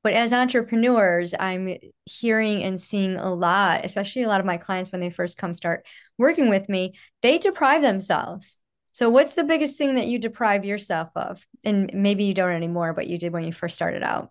But 0.04 0.12
as 0.12 0.32
entrepreneurs, 0.32 1.34
I'm 1.38 1.76
hearing 2.04 2.62
and 2.62 2.80
seeing 2.80 3.16
a 3.16 3.34
lot, 3.34 3.84
especially 3.84 4.22
a 4.22 4.28
lot 4.28 4.40
of 4.40 4.46
my 4.46 4.56
clients 4.56 4.92
when 4.92 5.00
they 5.00 5.10
first 5.10 5.38
come 5.38 5.54
start 5.54 5.84
working 6.16 6.48
with 6.48 6.68
me, 6.68 6.94
they 7.22 7.38
deprive 7.38 7.82
themselves. 7.82 8.58
So, 8.92 9.10
what's 9.10 9.34
the 9.34 9.44
biggest 9.44 9.76
thing 9.76 9.96
that 9.96 10.06
you 10.06 10.18
deprive 10.18 10.64
yourself 10.64 11.10
of? 11.14 11.44
And 11.64 11.90
maybe 11.94 12.24
you 12.24 12.34
don't 12.34 12.52
anymore, 12.52 12.92
but 12.94 13.08
you 13.08 13.18
did 13.18 13.32
when 13.32 13.44
you 13.44 13.52
first 13.52 13.74
started 13.74 14.02
out. 14.02 14.30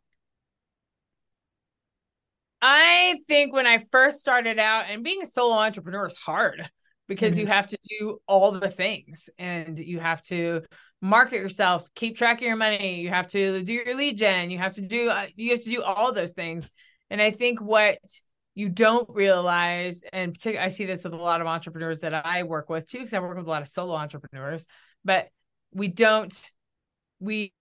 I 2.62 3.20
think 3.28 3.54
when 3.54 3.68
I 3.68 3.78
first 3.78 4.20
started 4.20 4.58
out, 4.58 4.86
and 4.90 5.04
being 5.04 5.22
a 5.22 5.26
solo 5.26 5.56
entrepreneur 5.56 6.08
is 6.08 6.18
hard 6.18 6.70
because 7.08 7.34
mm-hmm. 7.34 7.42
you 7.42 7.48
have 7.48 7.68
to 7.68 7.78
do 8.00 8.20
all 8.28 8.52
the 8.52 8.70
things 8.70 9.30
and 9.38 9.78
you 9.80 10.00
have 10.00 10.22
to 10.24 10.64
market 11.02 11.36
yourself 11.36 11.88
keep 11.94 12.18
track 12.18 12.38
of 12.38 12.44
your 12.44 12.56
money. 12.56 13.02
You 13.02 13.10
have 13.10 13.28
to 13.30 13.64
do 13.64 13.74
your 13.74 13.96
lead 13.96 14.18
gen. 14.18 14.50
You 14.50 14.58
have 14.58 14.74
to 14.74 14.82
do 14.82 15.10
uh, 15.10 15.28
you 15.36 15.52
have 15.52 15.64
to 15.64 15.70
do 15.70 15.84
all 15.84 16.14
those 16.14 16.34
things. 16.34 16.72
And 17.10 17.22
i 17.22 17.32
think 17.32 17.62
what 17.62 18.00
you 18.58 18.70
don't 18.70 19.08
realize 19.10 20.04
and 20.12 20.36
i 20.60 20.68
see 20.68 20.86
this 20.86 21.04
with 21.04 21.14
a 21.14 21.18
lot 21.18 21.42
of 21.42 21.48
entrepreneurs 21.48 22.00
that 22.00 22.26
i 22.26 22.42
work 22.42 22.70
with 22.70 22.90
too 22.90 22.98
because 22.98 23.14
i 23.14 23.20
work 23.20 23.38
with 23.38 23.46
a 23.46 23.50
lot 23.50 23.62
of 23.62 23.68
solo 23.68 23.94
entrepreneurs 23.94 24.66
but 25.06 25.30
we 25.72 25.88
don't 25.88 26.52
we 27.20 27.54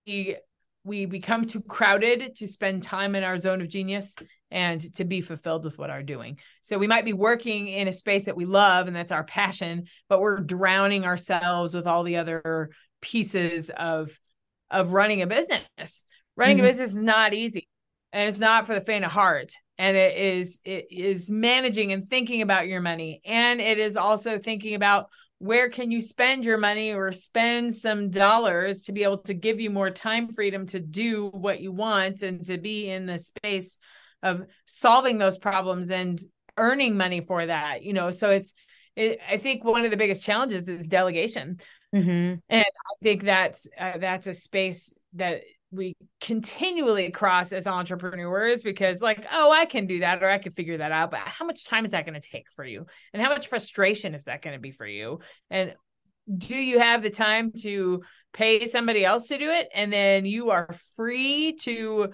we 0.84 1.04
become 1.04 1.46
too 1.46 1.60
crowded 1.60 2.36
to 2.36 2.46
spend 2.46 2.82
time 2.82 3.14
in 3.14 3.24
our 3.24 3.36
zone 3.36 3.60
of 3.60 3.68
genius 3.68 4.14
and 4.50 4.80
to 4.94 5.04
be 5.04 5.20
fulfilled 5.20 5.64
with 5.64 5.78
what 5.78 5.90
are 5.90 6.02
doing. 6.02 6.38
So 6.62 6.78
we 6.78 6.86
might 6.86 7.04
be 7.04 7.12
working 7.12 7.66
in 7.66 7.88
a 7.88 7.92
space 7.92 8.26
that 8.26 8.36
we 8.36 8.44
love 8.44 8.86
and 8.86 8.94
that's 8.94 9.10
our 9.10 9.24
passion, 9.24 9.86
but 10.08 10.20
we're 10.20 10.38
drowning 10.38 11.04
ourselves 11.04 11.74
with 11.74 11.88
all 11.88 12.04
the 12.04 12.18
other 12.18 12.70
pieces 13.06 13.70
of 13.76 14.10
of 14.70 14.92
running 14.92 15.22
a 15.22 15.26
business. 15.26 16.04
Running 16.36 16.58
mm-hmm. 16.58 16.66
a 16.66 16.68
business 16.68 16.92
is 16.92 17.02
not 17.02 17.32
easy 17.32 17.68
and 18.12 18.28
it's 18.28 18.38
not 18.38 18.66
for 18.66 18.74
the 18.74 18.80
faint 18.80 19.04
of 19.04 19.12
heart 19.12 19.52
and 19.78 19.96
it 19.96 20.16
is 20.16 20.58
it 20.64 20.86
is 20.90 21.30
managing 21.30 21.92
and 21.92 22.08
thinking 22.08 22.42
about 22.42 22.66
your 22.66 22.80
money 22.80 23.20
and 23.24 23.60
it 23.60 23.78
is 23.78 23.96
also 23.96 24.38
thinking 24.38 24.74
about 24.74 25.08
where 25.38 25.68
can 25.68 25.90
you 25.90 26.00
spend 26.00 26.46
your 26.46 26.56
money 26.56 26.94
or 26.94 27.12
spend 27.12 27.74
some 27.74 28.08
dollars 28.08 28.82
to 28.82 28.92
be 28.92 29.02
able 29.02 29.18
to 29.18 29.34
give 29.34 29.60
you 29.60 29.68
more 29.68 29.90
time 29.90 30.32
freedom 30.32 30.66
to 30.66 30.80
do 30.80 31.28
what 31.28 31.60
you 31.60 31.72
want 31.72 32.22
and 32.22 32.44
to 32.44 32.56
be 32.56 32.88
in 32.88 33.04
the 33.04 33.18
space 33.18 33.78
of 34.22 34.42
solving 34.64 35.18
those 35.18 35.36
problems 35.36 35.90
and 35.90 36.18
earning 36.56 36.96
money 36.96 37.20
for 37.20 37.44
that 37.44 37.82
you 37.82 37.92
know 37.92 38.10
so 38.10 38.30
it's 38.30 38.54
it, 38.94 39.18
i 39.30 39.36
think 39.36 39.62
one 39.62 39.84
of 39.84 39.90
the 39.90 39.96
biggest 39.96 40.24
challenges 40.24 40.68
is 40.68 40.88
delegation 40.88 41.58
mm-hmm. 41.94 42.34
and 42.48 42.64
i 42.64 42.94
think 43.02 43.24
that's 43.24 43.68
uh, 43.78 43.98
that's 43.98 44.26
a 44.26 44.34
space 44.34 44.94
that 45.14 45.42
we 45.72 45.96
continually 46.20 47.10
cross 47.10 47.52
as 47.52 47.66
entrepreneurs 47.66 48.62
because 48.62 49.00
like 49.00 49.24
oh 49.32 49.50
i 49.50 49.64
can 49.66 49.86
do 49.86 50.00
that 50.00 50.22
or 50.22 50.30
i 50.30 50.38
can 50.38 50.52
figure 50.52 50.78
that 50.78 50.92
out 50.92 51.10
but 51.10 51.20
how 51.20 51.44
much 51.44 51.66
time 51.66 51.84
is 51.84 51.90
that 51.90 52.06
going 52.06 52.20
to 52.20 52.28
take 52.28 52.46
for 52.54 52.64
you 52.64 52.86
and 53.12 53.22
how 53.22 53.28
much 53.28 53.48
frustration 53.48 54.14
is 54.14 54.24
that 54.24 54.42
going 54.42 54.54
to 54.54 54.60
be 54.60 54.70
for 54.70 54.86
you 54.86 55.18
and 55.50 55.74
do 56.36 56.56
you 56.56 56.78
have 56.78 57.02
the 57.02 57.10
time 57.10 57.52
to 57.62 58.02
pay 58.32 58.64
somebody 58.64 59.04
else 59.04 59.28
to 59.28 59.38
do 59.38 59.50
it 59.50 59.68
and 59.74 59.92
then 59.92 60.26
you 60.26 60.50
are 60.50 60.74
free 60.94 61.56
to 61.60 62.08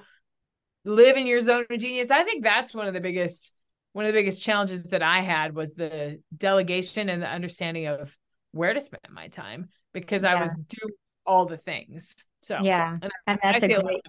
live 0.85 1.17
in 1.17 1.27
your 1.27 1.41
zone 1.41 1.65
of 1.69 1.79
genius. 1.79 2.11
I 2.11 2.25
think 2.25 2.43
that's 2.43 2.75
one 2.75 2.87
of 2.87 2.95
the 2.95 3.01
biggest 3.01 3.53
one 3.93 4.07
of 4.07 4.13
the 4.13 4.19
biggest 4.19 4.43
challenges 4.43 4.85
that 4.85 5.03
I 5.03 5.21
had 5.21 5.55
was 5.55 5.75
the 5.75 6.21
delegation 6.35 7.11
and 7.11 7.23
the 7.23 7.29
understanding 7.29 7.89
of 7.89 8.17
where 8.53 8.73
to 8.73 8.81
spend 8.81 9.03
my 9.11 9.29
time 9.29 9.69
because 9.93 10.23
yeah. 10.23 10.35
I 10.35 10.41
was 10.41 10.55
doing 10.55 10.95
all 11.27 11.47
the 11.47 11.57
things. 11.57 12.15
So 12.43 12.59
yeah, 12.63 12.95
and, 13.01 13.13
and 13.27 13.41
that's 13.43 13.63
I 13.63 13.67
a 13.67 13.83
great 13.83 14.03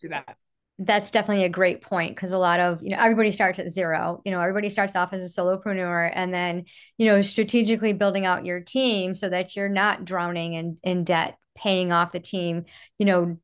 to 0.00 0.08
that. 0.08 0.36
That's 0.78 1.10
definitely 1.10 1.44
a 1.44 1.50
great 1.50 1.82
point 1.82 2.16
because 2.16 2.32
a 2.32 2.38
lot 2.38 2.58
of 2.58 2.82
you 2.82 2.90
know 2.90 2.98
everybody 2.98 3.32
starts 3.32 3.58
at 3.58 3.70
zero. 3.70 4.22
You 4.24 4.32
know 4.32 4.40
everybody 4.40 4.70
starts 4.70 4.96
off 4.96 5.12
as 5.12 5.22
a 5.22 5.40
solopreneur 5.40 6.10
and 6.14 6.32
then 6.32 6.64
you 6.98 7.06
know 7.06 7.22
strategically 7.22 7.92
building 7.92 8.26
out 8.26 8.44
your 8.44 8.60
team 8.60 9.14
so 9.14 9.28
that 9.28 9.56
you're 9.56 9.68
not 9.68 10.04
drowning 10.04 10.54
in 10.54 10.78
in 10.82 11.04
debt, 11.04 11.36
paying 11.54 11.92
off 11.92 12.12
the 12.12 12.20
team. 12.20 12.64
You 12.98 13.06
know 13.06 13.38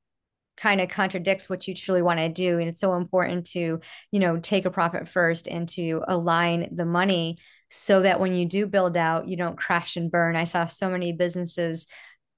kind 0.57 0.81
of 0.81 0.89
contradicts 0.89 1.51
what 1.51 1.69
you 1.69 1.75
truly 1.75 2.01
want 2.01 2.19
to 2.19 2.31
do 2.31 2.59
and 2.59 2.67
it's 2.67 2.81
so 2.81 2.95
important 2.95 3.47
to 3.47 3.79
you 4.11 4.19
know 4.19 4.39
take 4.39 4.65
a 4.65 4.71
profit 4.71 5.07
first 5.07 5.47
and 5.47 5.69
to 5.69 6.03
align 6.09 6.75
the 6.75 6.87
money 6.87 7.37
so 7.69 8.03
that 8.03 8.21
when 8.21 8.35
you 8.35 8.47
do 8.47 8.67
build 8.67 8.97
out 8.97 9.29
you 9.29 9.37
don't 9.37 9.59
crash 9.59 9.97
and 9.97 10.11
burn. 10.11 10.37
I 10.37 10.45
saw 10.45 10.67
so 10.67 10.91
many 10.91 11.13
businesses 11.13 11.87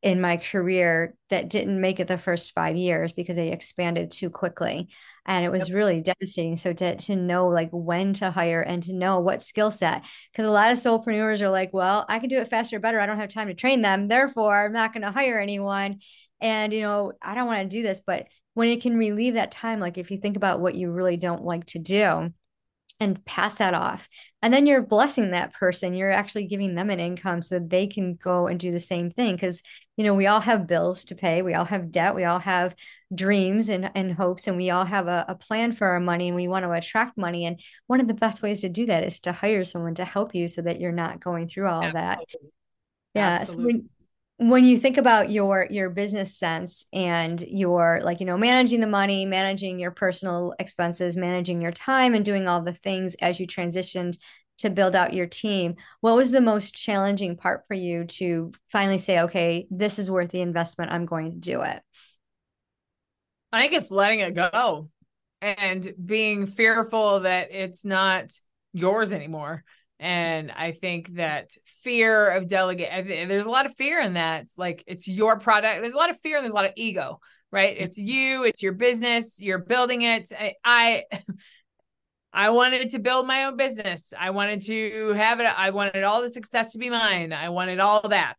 in 0.02 0.20
my 0.20 0.36
career 0.36 1.14
that 1.28 1.48
didn't 1.48 1.80
make 1.80 1.98
it 1.98 2.06
the 2.06 2.18
first 2.18 2.52
five 2.52 2.76
years 2.76 3.12
because 3.12 3.34
they 3.34 3.50
expanded 3.50 4.12
too 4.12 4.30
quickly. 4.30 4.88
And 5.26 5.44
it 5.44 5.50
was 5.50 5.68
yep. 5.68 5.76
really 5.76 6.00
devastating. 6.02 6.56
So 6.56 6.72
to, 6.72 6.96
to 6.96 7.16
know 7.16 7.48
like 7.48 7.70
when 7.72 8.12
to 8.14 8.30
hire 8.30 8.60
and 8.60 8.82
to 8.84 8.92
know 8.92 9.18
what 9.20 9.42
skill 9.42 9.72
set 9.72 10.04
because 10.32 10.46
a 10.46 10.50
lot 10.50 10.70
of 10.70 10.78
solopreneurs 10.78 11.42
are 11.42 11.50
like 11.50 11.72
well 11.72 12.06
i 12.08 12.18
can 12.18 12.28
do 12.28 12.38
it 12.38 12.48
faster 12.48 12.78
better. 12.78 13.00
I 13.00 13.06
don't 13.06 13.18
have 13.18 13.28
time 13.30 13.48
to 13.48 13.54
train 13.54 13.82
them. 13.82 14.08
Therefore 14.08 14.66
i'm 14.66 14.72
not 14.72 14.92
going 14.92 15.02
to 15.02 15.10
hire 15.10 15.40
anyone. 15.40 15.98
And 16.40 16.72
you 16.72 16.82
know 16.82 17.12
i 17.20 17.34
don't 17.34 17.46
want 17.46 17.68
to 17.68 17.76
do 17.76 17.82
this. 17.82 18.00
But 18.04 18.28
when 18.54 18.68
it 18.68 18.82
can 18.82 18.96
relieve 18.96 19.34
that 19.34 19.50
time 19.50 19.80
like 19.80 19.98
if 19.98 20.10
you 20.10 20.18
think 20.18 20.36
about 20.36 20.60
what 20.60 20.74
you 20.74 20.90
really 20.90 21.16
don't 21.16 21.42
like 21.42 21.66
to 21.66 21.78
do 21.78 22.32
and 23.00 23.24
pass 23.24 23.58
that 23.58 23.74
off. 23.74 24.08
And 24.42 24.52
then 24.52 24.66
you're 24.66 24.82
blessing 24.82 25.30
that 25.30 25.52
person. 25.52 25.94
You're 25.94 26.10
actually 26.10 26.46
giving 26.46 26.74
them 26.74 26.90
an 26.90 27.00
income 27.00 27.42
so 27.42 27.58
they 27.58 27.86
can 27.86 28.14
go 28.14 28.46
and 28.46 28.58
do 28.58 28.72
the 28.72 28.80
same 28.80 29.10
thing. 29.10 29.34
Because 29.34 29.62
you 29.96 30.04
know 30.04 30.14
we 30.14 30.26
all 30.26 30.40
have 30.40 30.66
bills 30.66 31.04
to 31.04 31.14
pay. 31.14 31.42
We 31.42 31.54
all 31.54 31.64
have 31.64 31.92
debt. 31.92 32.14
We 32.14 32.24
all 32.24 32.38
have 32.38 32.74
dreams 33.14 33.68
and, 33.68 33.90
and 33.94 34.12
hopes 34.12 34.46
and 34.46 34.56
we 34.56 34.70
all 34.70 34.84
have 34.84 35.08
a, 35.08 35.24
a 35.28 35.34
plan 35.34 35.72
for 35.72 35.88
our 35.88 36.00
money 36.00 36.28
and 36.28 36.36
we 36.36 36.48
want 36.48 36.64
to 36.64 36.72
attract 36.72 37.16
money. 37.16 37.46
And 37.46 37.60
one 37.86 38.00
of 38.00 38.06
the 38.06 38.14
best 38.14 38.42
ways 38.42 38.60
to 38.62 38.68
do 38.68 38.86
that 38.86 39.04
is 39.04 39.20
to 39.20 39.32
hire 39.32 39.64
someone 39.64 39.94
to 39.96 40.04
help 40.04 40.34
you 40.34 40.48
so 40.48 40.62
that 40.62 40.80
you're 40.80 40.92
not 40.92 41.20
going 41.20 41.48
through 41.48 41.68
all 41.68 41.82
Absolutely. 41.82 42.00
that 42.00 42.18
yeah 43.14 43.38
Absolutely. 43.40 43.64
So 43.64 43.66
when, 43.66 43.88
when 44.38 44.64
you 44.64 44.78
think 44.78 44.96
about 44.98 45.32
your 45.32 45.66
your 45.68 45.90
business 45.90 46.36
sense 46.38 46.86
and 46.92 47.40
your 47.40 48.00
like 48.04 48.20
you 48.20 48.26
know 48.26 48.38
managing 48.38 48.80
the 48.80 48.86
money 48.86 49.26
managing 49.26 49.80
your 49.80 49.90
personal 49.90 50.54
expenses 50.60 51.16
managing 51.16 51.60
your 51.60 51.72
time 51.72 52.14
and 52.14 52.24
doing 52.24 52.46
all 52.46 52.62
the 52.62 52.72
things 52.72 53.16
as 53.16 53.40
you 53.40 53.46
transitioned 53.46 54.16
to 54.58 54.70
build 54.70 54.94
out 54.94 55.12
your 55.12 55.26
team 55.26 55.74
what 56.00 56.14
was 56.14 56.30
the 56.30 56.40
most 56.40 56.72
challenging 56.72 57.36
part 57.36 57.64
for 57.66 57.74
you 57.74 58.04
to 58.04 58.52
finally 58.68 58.98
say 58.98 59.20
okay 59.20 59.66
this 59.70 59.98
is 59.98 60.10
worth 60.10 60.30
the 60.30 60.40
investment. 60.40 60.92
I'm 60.92 61.04
going 61.04 61.32
to 61.32 61.36
do 61.36 61.62
it 61.62 61.82
i 63.52 63.60
think 63.60 63.72
it's 63.72 63.90
letting 63.90 64.20
it 64.20 64.34
go 64.34 64.88
and 65.40 65.92
being 66.04 66.46
fearful 66.46 67.20
that 67.20 67.52
it's 67.52 67.84
not 67.84 68.32
yours 68.72 69.12
anymore 69.12 69.64
and 70.00 70.50
i 70.52 70.72
think 70.72 71.14
that 71.14 71.50
fear 71.82 72.30
of 72.30 72.48
delegate 72.48 72.88
there's 73.28 73.46
a 73.46 73.50
lot 73.50 73.66
of 73.66 73.74
fear 73.76 74.00
in 74.00 74.14
that. 74.14 74.48
Like 74.56 74.84
it's 74.86 75.08
your 75.08 75.38
product 75.38 75.80
there's 75.80 75.94
a 75.94 75.96
lot 75.96 76.10
of 76.10 76.20
fear 76.20 76.36
and 76.36 76.44
there's 76.44 76.52
a 76.52 76.56
lot 76.56 76.64
of 76.66 76.72
ego 76.76 77.20
right? 77.50 77.74
Mm-hmm. 77.74 77.84
it's 77.84 77.98
you 77.98 78.44
it's 78.44 78.62
your 78.62 78.72
business 78.72 79.40
you're 79.40 79.58
building 79.58 80.02
it. 80.02 80.30
I 80.38 80.54
i, 80.64 81.04
I 82.32 82.50
wanted 82.50 82.90
to 82.90 82.98
build 82.98 83.26
my 83.26 83.44
own 83.44 83.56
business. 83.56 84.12
I 84.18 84.30
wanted 84.30 84.62
to 84.62 85.14
have 85.14 85.40
it 85.40 85.44
i 85.44 85.70
wanted 85.70 86.04
all 86.04 86.22
the 86.22 86.30
success 86.30 86.72
to 86.72 86.78
be 86.78 86.90
mine. 86.90 87.32
I 87.32 87.48
wanted 87.48 87.80
all 87.80 88.08
that 88.08 88.36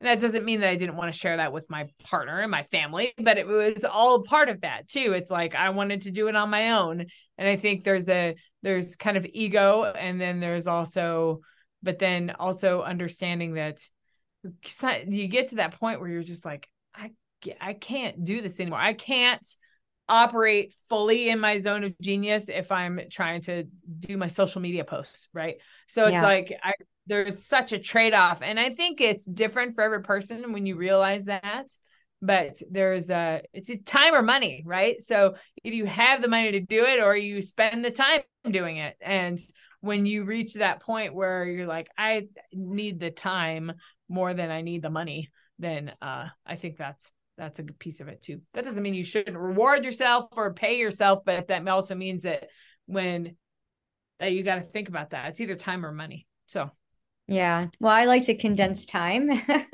and 0.00 0.08
that 0.08 0.20
doesn't 0.20 0.44
mean 0.44 0.60
that 0.60 0.68
I 0.68 0.76
didn't 0.76 0.96
want 0.96 1.12
to 1.12 1.18
share 1.18 1.38
that 1.38 1.52
with 1.52 1.70
my 1.70 1.88
partner 2.04 2.40
and 2.40 2.50
my 2.50 2.64
family, 2.64 3.14
but 3.16 3.38
it 3.38 3.46
was 3.46 3.84
all 3.84 4.24
part 4.24 4.50
of 4.50 4.60
that 4.60 4.88
too. 4.88 5.14
It's 5.14 5.30
like 5.30 5.54
I 5.54 5.70
wanted 5.70 6.02
to 6.02 6.10
do 6.10 6.28
it 6.28 6.36
on 6.36 6.50
my 6.50 6.72
own. 6.72 7.06
And 7.38 7.48
I 7.48 7.56
think 7.56 7.84
there's 7.84 8.08
a 8.08 8.34
there's 8.62 8.96
kind 8.96 9.16
of 9.16 9.26
ego 9.32 9.84
and 9.84 10.20
then 10.20 10.40
there's 10.40 10.66
also 10.66 11.40
but 11.82 11.98
then 11.98 12.34
also 12.38 12.82
understanding 12.82 13.54
that 13.54 13.78
you 15.06 15.28
get 15.28 15.48
to 15.50 15.56
that 15.56 15.78
point 15.78 16.00
where 16.00 16.10
you're 16.10 16.22
just 16.22 16.44
like 16.44 16.68
I 16.94 17.12
I 17.60 17.72
can't 17.72 18.22
do 18.24 18.42
this 18.42 18.60
anymore. 18.60 18.80
I 18.80 18.92
can't 18.92 19.46
operate 20.08 20.74
fully 20.88 21.30
in 21.30 21.40
my 21.40 21.58
zone 21.58 21.84
of 21.84 21.98
genius 22.00 22.48
if 22.48 22.70
I'm 22.70 23.00
trying 23.10 23.40
to 23.42 23.64
do 23.98 24.16
my 24.16 24.28
social 24.28 24.60
media 24.60 24.84
posts, 24.84 25.28
right? 25.32 25.56
So 25.88 26.04
it's 26.04 26.14
yeah. 26.14 26.22
like 26.22 26.52
I 26.62 26.74
there's 27.06 27.46
such 27.46 27.72
a 27.72 27.78
trade-off 27.78 28.40
and 28.42 28.58
i 28.58 28.70
think 28.70 29.00
it's 29.00 29.24
different 29.24 29.74
for 29.74 29.82
every 29.82 30.02
person 30.02 30.52
when 30.52 30.66
you 30.66 30.76
realize 30.76 31.24
that 31.24 31.66
but 32.22 32.56
there's 32.70 33.10
a 33.10 33.42
it's 33.52 33.70
a 33.70 33.76
time 33.76 34.14
or 34.14 34.22
money 34.22 34.62
right? 34.64 35.00
So 35.00 35.34
if 35.62 35.74
you 35.74 35.84
have 35.84 36.22
the 36.22 36.28
money 36.28 36.52
to 36.52 36.60
do 36.60 36.84
it 36.84 36.98
or 36.98 37.14
you 37.14 37.42
spend 37.42 37.84
the 37.84 37.90
time 37.90 38.22
doing 38.50 38.78
it 38.78 38.96
and 39.00 39.38
when 39.80 40.06
you 40.06 40.24
reach 40.24 40.54
that 40.54 40.82
point 40.82 41.14
where 41.14 41.44
you're 41.44 41.66
like 41.66 41.88
i 41.98 42.26
need 42.52 42.98
the 42.98 43.10
time 43.10 43.72
more 44.08 44.32
than 44.32 44.50
i 44.50 44.62
need 44.62 44.82
the 44.82 44.90
money 44.90 45.30
then 45.58 45.92
uh 46.00 46.26
i 46.46 46.56
think 46.56 46.78
that's 46.78 47.12
that's 47.36 47.58
a 47.58 47.62
good 47.62 47.78
piece 47.78 48.00
of 48.00 48.08
it 48.08 48.22
too. 48.22 48.40
That 48.54 48.64
doesn't 48.64 48.82
mean 48.82 48.94
you 48.94 49.04
shouldn't 49.04 49.36
reward 49.36 49.84
yourself 49.84 50.30
or 50.32 50.54
pay 50.54 50.78
yourself 50.78 51.20
but 51.24 51.48
that 51.48 51.68
also 51.68 51.94
means 51.94 52.22
that 52.22 52.48
when 52.86 53.36
that 54.18 54.32
you 54.32 54.42
got 54.42 54.54
to 54.54 54.60
think 54.62 54.88
about 54.88 55.10
that. 55.10 55.28
It's 55.28 55.40
either 55.40 55.56
time 55.56 55.84
or 55.84 55.92
money. 55.92 56.26
So 56.46 56.70
yeah. 57.28 57.68
Well, 57.80 57.92
I 57.92 58.04
like 58.04 58.24
to 58.24 58.36
condense 58.36 58.86
time 58.86 59.30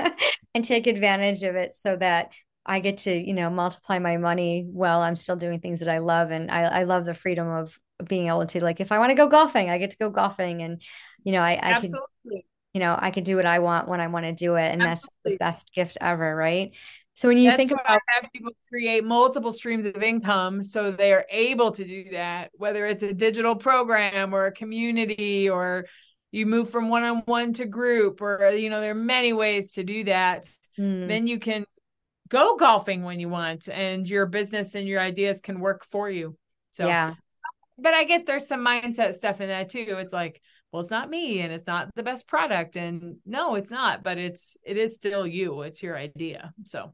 and 0.55 0.65
take 0.65 0.87
advantage 0.87 1.43
of 1.43 1.55
it 1.55 1.75
so 1.75 1.97
that 1.97 2.33
I 2.65 2.81
get 2.81 2.99
to, 2.99 3.15
you 3.15 3.35
know, 3.35 3.51
multiply 3.51 3.99
my 3.99 4.17
money 4.17 4.67
while 4.71 5.03
I'm 5.03 5.17
still 5.17 5.37
doing 5.37 5.61
things 5.61 5.81
that 5.81 5.89
I 5.89 5.99
love. 5.99 6.31
And 6.31 6.51
I, 6.51 6.63
I 6.63 6.83
love 6.85 7.05
the 7.05 7.15
freedom 7.15 7.49
of 7.49 7.79
being 8.07 8.29
able 8.29 8.47
to, 8.47 8.63
like, 8.63 8.81
if 8.81 8.93
I 8.93 8.99
want 8.99 9.11
to 9.11 9.17
go 9.17 9.29
golfing, 9.29 9.69
I 9.69 9.79
get 9.79 9.91
to 9.91 9.97
go 9.99 10.11
golfing. 10.11 10.63
And, 10.63 10.83
you 11.25 11.33
know, 11.33 11.41
I, 11.41 11.59
I 11.77 11.81
can, 11.81 11.93
you 12.25 12.81
know, 12.81 12.97
I 12.99 13.11
can 13.11 13.25
do 13.25 13.37
what 13.37 13.47
I 13.47 13.59
want 13.59 13.89
when 13.89 14.01
I 14.01 14.07
want 14.07 14.27
to 14.27 14.33
do 14.33 14.55
it. 14.55 14.71
And 14.71 14.83
Absolutely. 14.83 15.13
that's 15.25 15.25
the 15.25 15.37
best 15.37 15.75
gift 15.75 15.99
ever. 16.01 16.35
Right. 16.35 16.73
So 17.15 17.29
when 17.29 17.37
you 17.37 17.51
That's 17.51 17.59
think 17.59 17.73
about 17.73 17.85
I 17.87 17.99
have 18.23 18.33
people 18.33 18.53
create 18.69 19.05
multiple 19.05 19.53
streams 19.53 19.85
of 19.85 20.03
income 20.03 20.63
so 20.63 20.91
they 20.91 21.13
are 21.13 21.27
able 21.31 21.71
to 21.73 21.85
do 21.85 22.11
that, 22.13 22.51
whether 22.55 22.87
it's 22.87 23.03
a 23.03 23.13
digital 23.13 23.55
program 23.55 24.35
or 24.35 24.47
a 24.47 24.53
community 24.53 25.51
or 25.51 25.85
you 26.33 26.47
move 26.47 26.71
from 26.71 26.89
one-on-one 26.89 27.53
to 27.53 27.67
group 27.67 28.21
or 28.23 28.51
you 28.51 28.71
know 28.71 28.81
there 28.81 28.91
are 28.91 28.95
many 28.95 29.33
ways 29.33 29.75
to 29.75 29.85
do 29.85 30.05
that. 30.05 30.49
Mm. 30.79 31.07
then 31.07 31.27
you 31.27 31.39
can 31.39 31.67
go 32.31 32.57
golfing 32.57 33.03
when 33.03 33.21
you 33.21 33.29
want 33.29 33.69
and 33.69 34.09
your 34.09 34.25
business 34.25 34.75
and 34.75 34.89
your 34.89 35.01
ideas 35.01 35.43
can 35.43 35.61
work 35.61 35.85
for 35.85 36.11
you. 36.11 36.37
So 36.73 36.87
yeah. 36.87 37.15
but 37.79 37.93
i 37.93 38.05
get 38.05 38.27
there's 38.27 38.49
some 38.49 38.65
mindset 38.65 39.13
stuff 39.13 39.41
in 39.41 39.49
that 39.49 39.69
too. 39.69 39.97
It's 39.99 40.15
like 40.15 40.41
well 40.73 40.81
it's 40.81 40.91
not 40.91 41.11
me 41.11 41.41
and 41.41 41.53
it's 41.53 41.67
not 41.67 41.95
the 41.95 42.03
best 42.03 42.27
product 42.27 42.77
and 42.77 43.17
no 43.27 43.55
it's 43.55 43.71
not 43.71 44.03
but 44.03 44.17
it's 44.17 44.57
it 44.65 44.79
is 44.79 44.97
still 44.97 45.27
you. 45.27 45.63
It's 45.63 45.83
your 45.83 45.97
idea. 45.97 46.53
So 46.65 46.93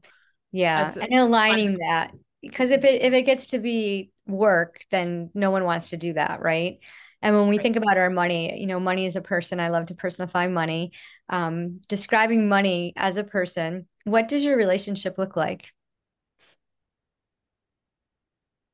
yeah 0.51 0.91
and 0.99 1.13
aligning 1.13 1.77
that 1.77 2.11
because 2.41 2.71
if 2.71 2.83
it 2.83 3.01
if 3.01 3.13
it 3.13 3.23
gets 3.23 3.47
to 3.47 3.59
be 3.59 4.11
work 4.27 4.83
then 4.91 5.29
no 5.33 5.51
one 5.51 5.63
wants 5.63 5.91
to 5.91 5.97
do 5.97 6.13
that 6.13 6.41
right 6.41 6.79
and 7.21 7.35
when 7.35 7.47
we 7.49 7.57
right. 7.57 7.63
think 7.63 7.75
about 7.75 7.97
our 7.97 8.09
money, 8.09 8.59
you 8.59 8.67
know, 8.67 8.79
money 8.79 9.05
is 9.05 9.15
a 9.15 9.21
person. 9.21 9.59
I 9.59 9.69
love 9.69 9.87
to 9.87 9.95
personify 9.95 10.47
money. 10.47 10.93
Um, 11.27 11.77
describing 11.87 12.47
money 12.47 12.93
as 12.95 13.17
a 13.17 13.23
person, 13.23 13.87
what 14.05 14.27
does 14.27 14.43
your 14.43 14.55
relationship 14.55 15.17
look 15.17 15.35
like? 15.35 15.71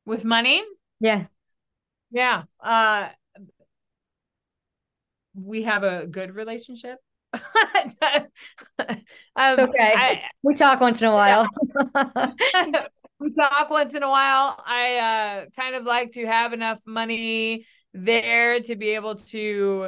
With 0.06 0.24
money? 0.24 0.62
Yeah. 1.00 1.26
Yeah. 2.12 2.44
Uh, 2.62 3.10
we 5.34 5.64
have 5.64 5.84
a 5.84 6.06
good 6.06 6.36
relationship. 6.36 7.00
um, 7.34 7.42
it's 7.76 7.98
okay. 9.60 9.94
I, 9.98 10.22
we 10.44 10.54
talk 10.54 10.80
once 10.80 11.02
in 11.02 11.08
a 11.08 11.12
while. 11.12 11.48
we 13.20 13.34
talk 13.34 13.70
once 13.70 13.96
in 13.96 14.04
a 14.04 14.10
while. 14.10 14.62
I 14.66 14.98
uh, 14.98 15.46
kind 15.56 15.76
of 15.76 15.84
like 15.84 16.12
to 16.12 16.26
have 16.26 16.54
enough 16.54 16.80
money 16.86 17.66
there 17.96 18.60
to 18.60 18.76
be 18.76 18.90
able 18.90 19.16
to 19.16 19.88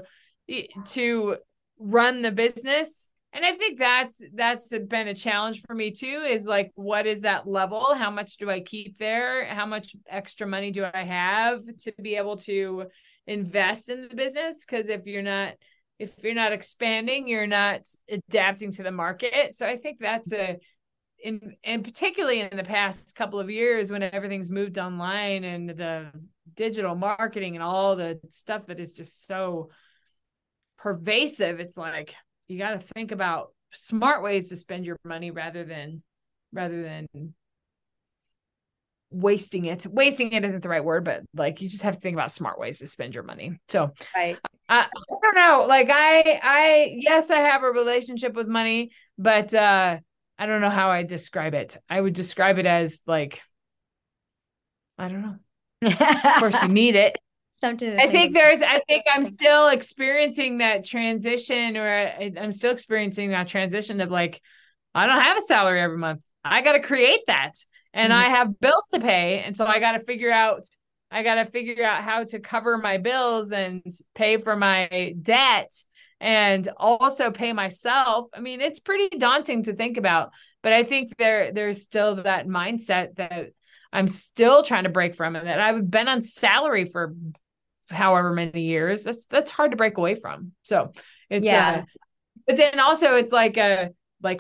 to 0.86 1.36
run 1.78 2.22
the 2.22 2.32
business. 2.32 3.10
And 3.34 3.46
i 3.46 3.52
think 3.54 3.78
that's 3.78 4.24
that's 4.34 4.70
been 4.88 5.10
a 5.10 5.14
challenge 5.14 5.62
for 5.62 5.76
me 5.76 5.92
too 5.92 6.24
is 6.28 6.48
like 6.48 6.72
what 6.76 7.06
is 7.06 7.22
that 7.22 7.48
level? 7.48 7.94
How 7.94 8.10
much 8.10 8.38
do 8.38 8.50
i 8.50 8.62
keep 8.62 8.98
there? 8.98 9.46
How 9.46 9.66
much 9.66 9.96
extra 10.10 10.48
money 10.48 10.72
do 10.72 10.86
i 10.86 11.04
have 11.04 11.62
to 11.84 11.94
be 12.02 12.16
able 12.16 12.38
to 12.38 12.86
invest 13.28 13.90
in 13.90 14.08
the 14.08 14.16
business? 14.16 14.66
Because 14.66 14.90
if 14.90 15.06
you're 15.06 15.22
not 15.22 15.54
if 16.00 16.14
you're 16.24 16.34
not 16.34 16.54
expanding 16.54 17.28
you're 17.28 17.46
not 17.46 17.82
adapting 18.10 18.72
to 18.72 18.84
the 18.84 18.92
market. 18.92 19.54
So 19.54 19.68
i 19.68 19.78
think 19.78 19.98
that's 20.00 20.32
a 20.34 20.58
in 21.20 21.56
and 21.64 21.84
particularly 21.84 22.42
in 22.42 22.56
the 22.56 22.64
past 22.64 23.16
couple 23.16 23.40
of 23.40 23.50
years 23.50 23.92
when 23.92 24.04
everything's 24.04 24.52
moved 24.52 24.78
online 24.78 25.44
and 25.44 25.70
the 25.70 26.12
digital 26.56 26.96
marketing 26.96 27.56
and 27.56 27.63
all 27.63 27.96
the 27.96 28.20
stuff 28.30 28.68
that 28.68 28.80
is 28.80 28.94
just 28.94 29.25
so 29.25 29.70
pervasive 30.77 31.60
it's 31.60 31.78
like 31.78 32.15
you 32.48 32.58
got 32.58 32.72
to 32.72 32.80
think 32.80 33.12
about 33.12 33.50
smart 33.74 34.24
ways 34.24 34.50
to 34.50 34.58
spend 34.58 34.86
your 34.86 34.98
money 35.04 35.32
rather 35.32 35.63
than 35.63 36.02
rather 36.54 36.82
than 36.82 37.34
wasting 39.10 39.65
it. 39.65 39.86
Wasting 39.86 40.34
it 40.34 40.43
isn't 40.43 40.62
the 40.62 40.69
right 40.69 40.84
word 40.84 41.06
but 41.06 41.22
like 41.34 41.62
you 41.62 41.69
just 41.69 41.84
have 41.84 41.95
to 41.95 42.00
think 42.00 42.15
about 42.15 42.32
smart 42.32 42.60
ways 42.60 42.80
to 42.80 42.88
spend 42.88 43.15
your 43.15 43.24
money. 43.24 43.60
So 43.67 43.91
right. 44.15 44.38
I, 44.69 44.80
I 44.80 44.88
don't 45.22 45.36
know. 45.36 45.65
Like 45.67 45.89
i 45.89 46.39
i 46.41 46.91
yes 46.95 47.30
i 47.30 47.39
have 47.39 47.63
a 47.63 47.72
relationship 47.72 48.34
with 48.34 48.48
money 48.48 48.91
but 49.17 49.54
uh 49.54 49.98
i 50.38 50.45
don't 50.45 50.62
know 50.62 50.69
how 50.69 50.89
i 50.89 51.04
describe 51.04 51.54
it. 51.54 51.78
I 51.89 52.00
would 52.00 52.13
describe 52.13 52.60
it 52.60 52.65
as 52.65 53.02
like 53.06 53.41
i 54.98 55.08
don't 55.08 55.22
know 55.22 55.36
of 55.82 56.34
course, 56.40 56.62
you 56.62 56.70
need 56.70 56.96
it. 56.96 57.18
Something. 57.56 58.00
I 58.00 58.08
think 58.08 58.34
there's. 58.34 58.62
I 58.62 58.82
think 58.88 59.06
I'm 59.12 59.24
still 59.24 59.70
experiencing 59.70 60.60
that 60.60 60.86
transition, 60.86 61.76
or 61.76 62.13
I'm 62.38 62.52
still 62.52 62.72
experiencing 62.72 63.32
that 63.32 63.48
transition 63.48 64.00
of 64.00 64.12
like, 64.12 64.40
I 64.94 65.08
don't 65.08 65.20
have 65.20 65.38
a 65.38 65.42
salary 65.42 65.82
every 65.82 65.98
month. 65.98 66.22
I 66.44 66.62
got 66.62 66.74
to 66.74 66.82
create 66.82 67.22
that, 67.26 67.54
and 67.96 68.13
mm-hmm. 68.13 68.22
I 68.22 68.30
have 68.30 68.60
bills 68.60 68.90
to 68.94 69.00
pay, 69.00 69.40
and 69.40 69.58
so 69.58 69.66
I 69.66 69.80
got 69.80 69.94
to 69.94 70.00
figure 70.00 70.32
out. 70.32 70.66
I 71.10 71.24
got 71.24 71.36
to 71.36 71.46
figure 71.46 71.86
out 71.86 72.04
how 72.04 72.26
to 72.26 72.40
cover 72.40 72.78
my 72.78 72.98
bills 72.98 73.54
and 73.54 73.82
pay 74.13 74.38
for 74.38 74.58
my 74.58 75.16
debt 75.22 75.72
and 76.20 76.68
also 76.78 77.32
pay 77.32 77.54
myself. 77.54 78.28
I 78.34 78.42
mean, 78.42 78.62
it's 78.62 78.80
pretty 78.80 79.18
daunting 79.18 79.63
to 79.63 79.74
think 79.74 79.98
about, 79.98 80.32
but 80.62 80.74
I 80.74 80.84
think 80.84 81.16
there 81.18 81.52
there's 81.52 81.84
still 81.84 82.16
that 82.24 82.48
mindset 82.48 83.16
that 83.16 83.52
I'm 83.98 84.08
still 84.08 84.62
trying 84.62 84.84
to 84.84 84.92
break 84.92 85.16
from 85.16 85.36
it. 85.36 85.48
I've 85.48 85.90
been 85.90 86.08
on 86.08 86.22
salary 86.22 86.86
for 86.86 87.16
however 87.90 88.32
many 88.32 88.62
years. 88.62 89.04
That's 89.04 89.26
that's 89.26 89.50
hard 89.50 89.72
to 89.72 89.78
break 89.78 89.98
away 89.98 90.14
from. 90.14 90.52
So 90.62 90.92
it's 91.32 91.48
yeah. 91.48 91.82
Uh, 91.82 91.84
but 92.46 92.58
then 92.58 92.80
also 92.80 93.16
it's 93.16 93.32
like 93.32 93.58
a 93.58 93.90
like 94.22 94.40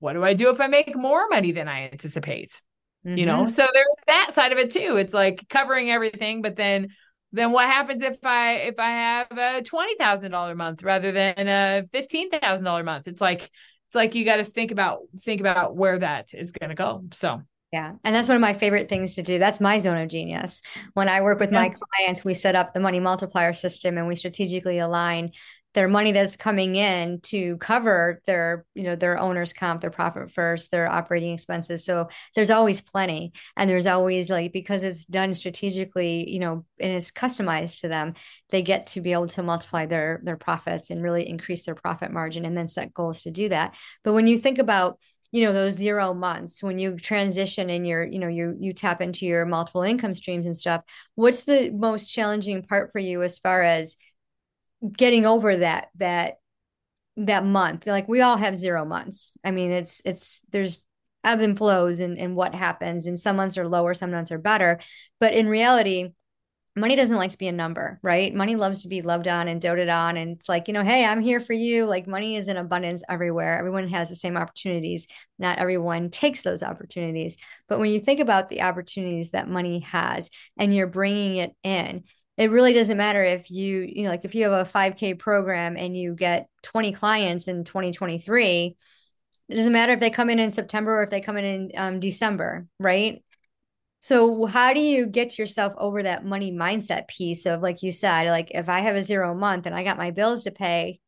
what 0.00 0.14
do 0.14 0.24
I 0.24 0.34
do 0.34 0.50
if 0.50 0.60
I 0.60 0.66
make 0.66 0.96
more 0.96 1.28
money 1.28 1.52
than 1.52 1.68
I 1.68 1.88
anticipate? 1.92 2.60
Mm-hmm. 3.06 3.18
You 3.18 3.26
know, 3.26 3.38
mm-hmm. 3.42 3.50
so 3.50 3.68
there's 3.72 3.86
that 4.08 4.32
side 4.32 4.50
of 4.50 4.58
it 4.58 4.72
too. 4.72 4.96
It's 4.96 5.14
like 5.14 5.46
covering 5.48 5.92
everything, 5.92 6.42
but 6.42 6.56
then 6.56 6.88
then 7.30 7.52
what 7.52 7.66
happens 7.66 8.02
if 8.02 8.16
I 8.24 8.54
if 8.54 8.80
I 8.80 8.90
have 8.90 9.28
a 9.30 9.62
twenty 9.62 9.94
thousand 9.94 10.32
dollar 10.32 10.56
month 10.56 10.82
rather 10.82 11.12
than 11.12 11.46
a 11.46 11.84
fifteen 11.92 12.30
thousand 12.30 12.64
dollar 12.64 12.82
month? 12.82 13.06
It's 13.06 13.20
like 13.20 13.42
it's 13.42 13.94
like 13.94 14.16
you 14.16 14.24
got 14.24 14.38
to 14.38 14.44
think 14.44 14.72
about 14.72 15.02
think 15.20 15.40
about 15.40 15.76
where 15.76 16.00
that 16.00 16.34
is 16.34 16.50
going 16.50 16.70
to 16.70 16.74
go. 16.74 17.04
So 17.12 17.42
yeah. 17.72 17.92
And 18.02 18.14
that's 18.14 18.28
one 18.28 18.36
of 18.36 18.40
my 18.40 18.54
favorite 18.54 18.88
things 18.88 19.16
to 19.16 19.22
do. 19.22 19.38
That's 19.38 19.60
my 19.60 19.78
zone 19.78 19.98
of 19.98 20.08
genius. 20.08 20.62
When 20.94 21.08
I 21.08 21.20
work 21.20 21.38
with 21.38 21.52
yeah. 21.52 21.60
my 21.60 21.68
clients, 21.68 22.24
we 22.24 22.34
set 22.34 22.56
up 22.56 22.72
the 22.72 22.80
money 22.80 23.00
multiplier 23.00 23.52
system 23.52 23.98
and 23.98 24.08
we 24.08 24.16
strategically 24.16 24.78
align 24.78 25.32
their 25.74 25.86
money 25.86 26.12
that's 26.12 26.36
coming 26.36 26.76
in 26.76 27.20
to 27.20 27.58
cover 27.58 28.22
their, 28.26 28.64
you 28.74 28.84
know, 28.84 28.96
their 28.96 29.18
owner's 29.18 29.52
comp, 29.52 29.82
their 29.82 29.90
profit 29.90 30.32
first, 30.32 30.70
their 30.70 30.90
operating 30.90 31.34
expenses. 31.34 31.84
So 31.84 32.08
there's 32.34 32.50
always 32.50 32.80
plenty. 32.80 33.32
And 33.54 33.68
there's 33.68 33.86
always 33.86 34.30
like, 34.30 34.52
because 34.52 34.82
it's 34.82 35.04
done 35.04 35.34
strategically, 35.34 36.28
you 36.28 36.40
know, 36.40 36.64
and 36.80 36.92
it's 36.92 37.10
customized 37.10 37.82
to 37.82 37.88
them, 37.88 38.14
they 38.48 38.62
get 38.62 38.88
to 38.88 39.02
be 39.02 39.12
able 39.12 39.28
to 39.28 39.42
multiply 39.42 39.84
their 39.84 40.20
their 40.24 40.38
profits 40.38 40.88
and 40.88 41.02
really 41.02 41.28
increase 41.28 41.66
their 41.66 41.74
profit 41.74 42.10
margin 42.10 42.46
and 42.46 42.56
then 42.56 42.66
set 42.66 42.94
goals 42.94 43.22
to 43.24 43.30
do 43.30 43.50
that. 43.50 43.76
But 44.02 44.14
when 44.14 44.26
you 44.26 44.40
think 44.40 44.58
about 44.58 44.98
you 45.30 45.44
know 45.44 45.52
those 45.52 45.74
zero 45.74 46.14
months 46.14 46.62
when 46.62 46.78
you 46.78 46.96
transition 46.96 47.68
and 47.70 47.86
you're 47.86 48.04
you 48.04 48.18
know 48.18 48.28
you 48.28 48.56
you 48.58 48.72
tap 48.72 49.00
into 49.00 49.26
your 49.26 49.44
multiple 49.44 49.82
income 49.82 50.14
streams 50.14 50.46
and 50.46 50.56
stuff 50.56 50.82
what's 51.16 51.44
the 51.44 51.70
most 51.70 52.08
challenging 52.08 52.62
part 52.62 52.90
for 52.92 52.98
you 52.98 53.22
as 53.22 53.38
far 53.38 53.62
as 53.62 53.96
getting 54.96 55.26
over 55.26 55.58
that 55.58 55.88
that 55.96 56.38
that 57.16 57.44
month? 57.44 57.86
Like 57.86 58.08
we 58.08 58.20
all 58.20 58.36
have 58.36 58.56
zero 58.56 58.84
months. 58.84 59.36
I 59.44 59.50
mean 59.50 59.70
it's 59.70 60.00
it's 60.04 60.42
there's 60.50 60.82
ebb 61.24 61.40
and 61.40 61.58
flows 61.58 61.98
and 61.98 62.16
and 62.16 62.36
what 62.36 62.54
happens 62.54 63.06
and 63.06 63.18
some 63.18 63.36
months 63.36 63.58
are 63.58 63.66
lower 63.66 63.94
some 63.94 64.10
months 64.10 64.30
are 64.30 64.38
better. 64.38 64.78
But 65.20 65.34
in 65.34 65.48
reality 65.48 66.12
money 66.80 66.96
doesn't 66.96 67.16
like 67.16 67.30
to 67.30 67.38
be 67.38 67.48
a 67.48 67.52
number, 67.52 67.98
right? 68.02 68.34
Money 68.34 68.56
loves 68.56 68.82
to 68.82 68.88
be 68.88 69.02
loved 69.02 69.28
on 69.28 69.48
and 69.48 69.60
doted 69.60 69.88
on. 69.88 70.16
And 70.16 70.36
it's 70.36 70.48
like, 70.48 70.68
you 70.68 70.74
know, 70.74 70.84
hey, 70.84 71.04
I'm 71.04 71.20
here 71.20 71.40
for 71.40 71.52
you. 71.52 71.84
Like 71.84 72.06
money 72.06 72.36
is 72.36 72.48
in 72.48 72.56
abundance 72.56 73.02
everywhere. 73.08 73.58
Everyone 73.58 73.88
has 73.88 74.08
the 74.08 74.16
same 74.16 74.36
opportunities. 74.36 75.06
Not 75.38 75.58
everyone 75.58 76.10
takes 76.10 76.42
those 76.42 76.62
opportunities. 76.62 77.36
But 77.68 77.78
when 77.78 77.90
you 77.90 78.00
think 78.00 78.20
about 78.20 78.48
the 78.48 78.62
opportunities 78.62 79.30
that 79.30 79.48
money 79.48 79.80
has 79.80 80.30
and 80.56 80.74
you're 80.74 80.86
bringing 80.86 81.36
it 81.36 81.54
in, 81.62 82.04
it 82.38 82.52
really 82.52 82.72
doesn't 82.72 82.96
matter 82.96 83.22
if 83.24 83.50
you 83.50 83.80
you 83.80 84.04
know 84.04 84.10
like 84.10 84.24
if 84.24 84.34
you 84.34 84.48
have 84.48 84.66
a 84.66 84.70
5k 84.70 85.18
program 85.18 85.76
and 85.76 85.96
you 85.96 86.14
get 86.14 86.48
20 86.62 86.92
clients 86.92 87.48
in 87.48 87.64
2023 87.64 88.76
it 89.48 89.54
doesn't 89.54 89.72
matter 89.72 89.92
if 89.92 90.00
they 90.00 90.08
come 90.08 90.30
in 90.30 90.38
in 90.38 90.50
september 90.50 91.00
or 91.00 91.02
if 91.02 91.10
they 91.10 91.20
come 91.20 91.36
in 91.36 91.44
in 91.44 91.70
um, 91.74 92.00
december 92.00 92.66
right 92.78 93.22
so 94.00 94.46
how 94.46 94.72
do 94.72 94.80
you 94.80 95.06
get 95.06 95.38
yourself 95.38 95.72
over 95.76 96.02
that 96.02 96.24
money 96.24 96.52
mindset 96.52 97.08
piece 97.08 97.46
of 97.46 97.62
like 97.62 97.82
you 97.82 97.92
said 97.92 98.28
like 98.28 98.50
if 98.52 98.68
i 98.68 98.80
have 98.80 98.96
a 98.96 99.02
zero 99.02 99.34
month 99.34 99.66
and 99.66 99.74
i 99.74 99.82
got 99.84 99.98
my 99.98 100.10
bills 100.10 100.44
to 100.44 100.50
pay 100.50 101.00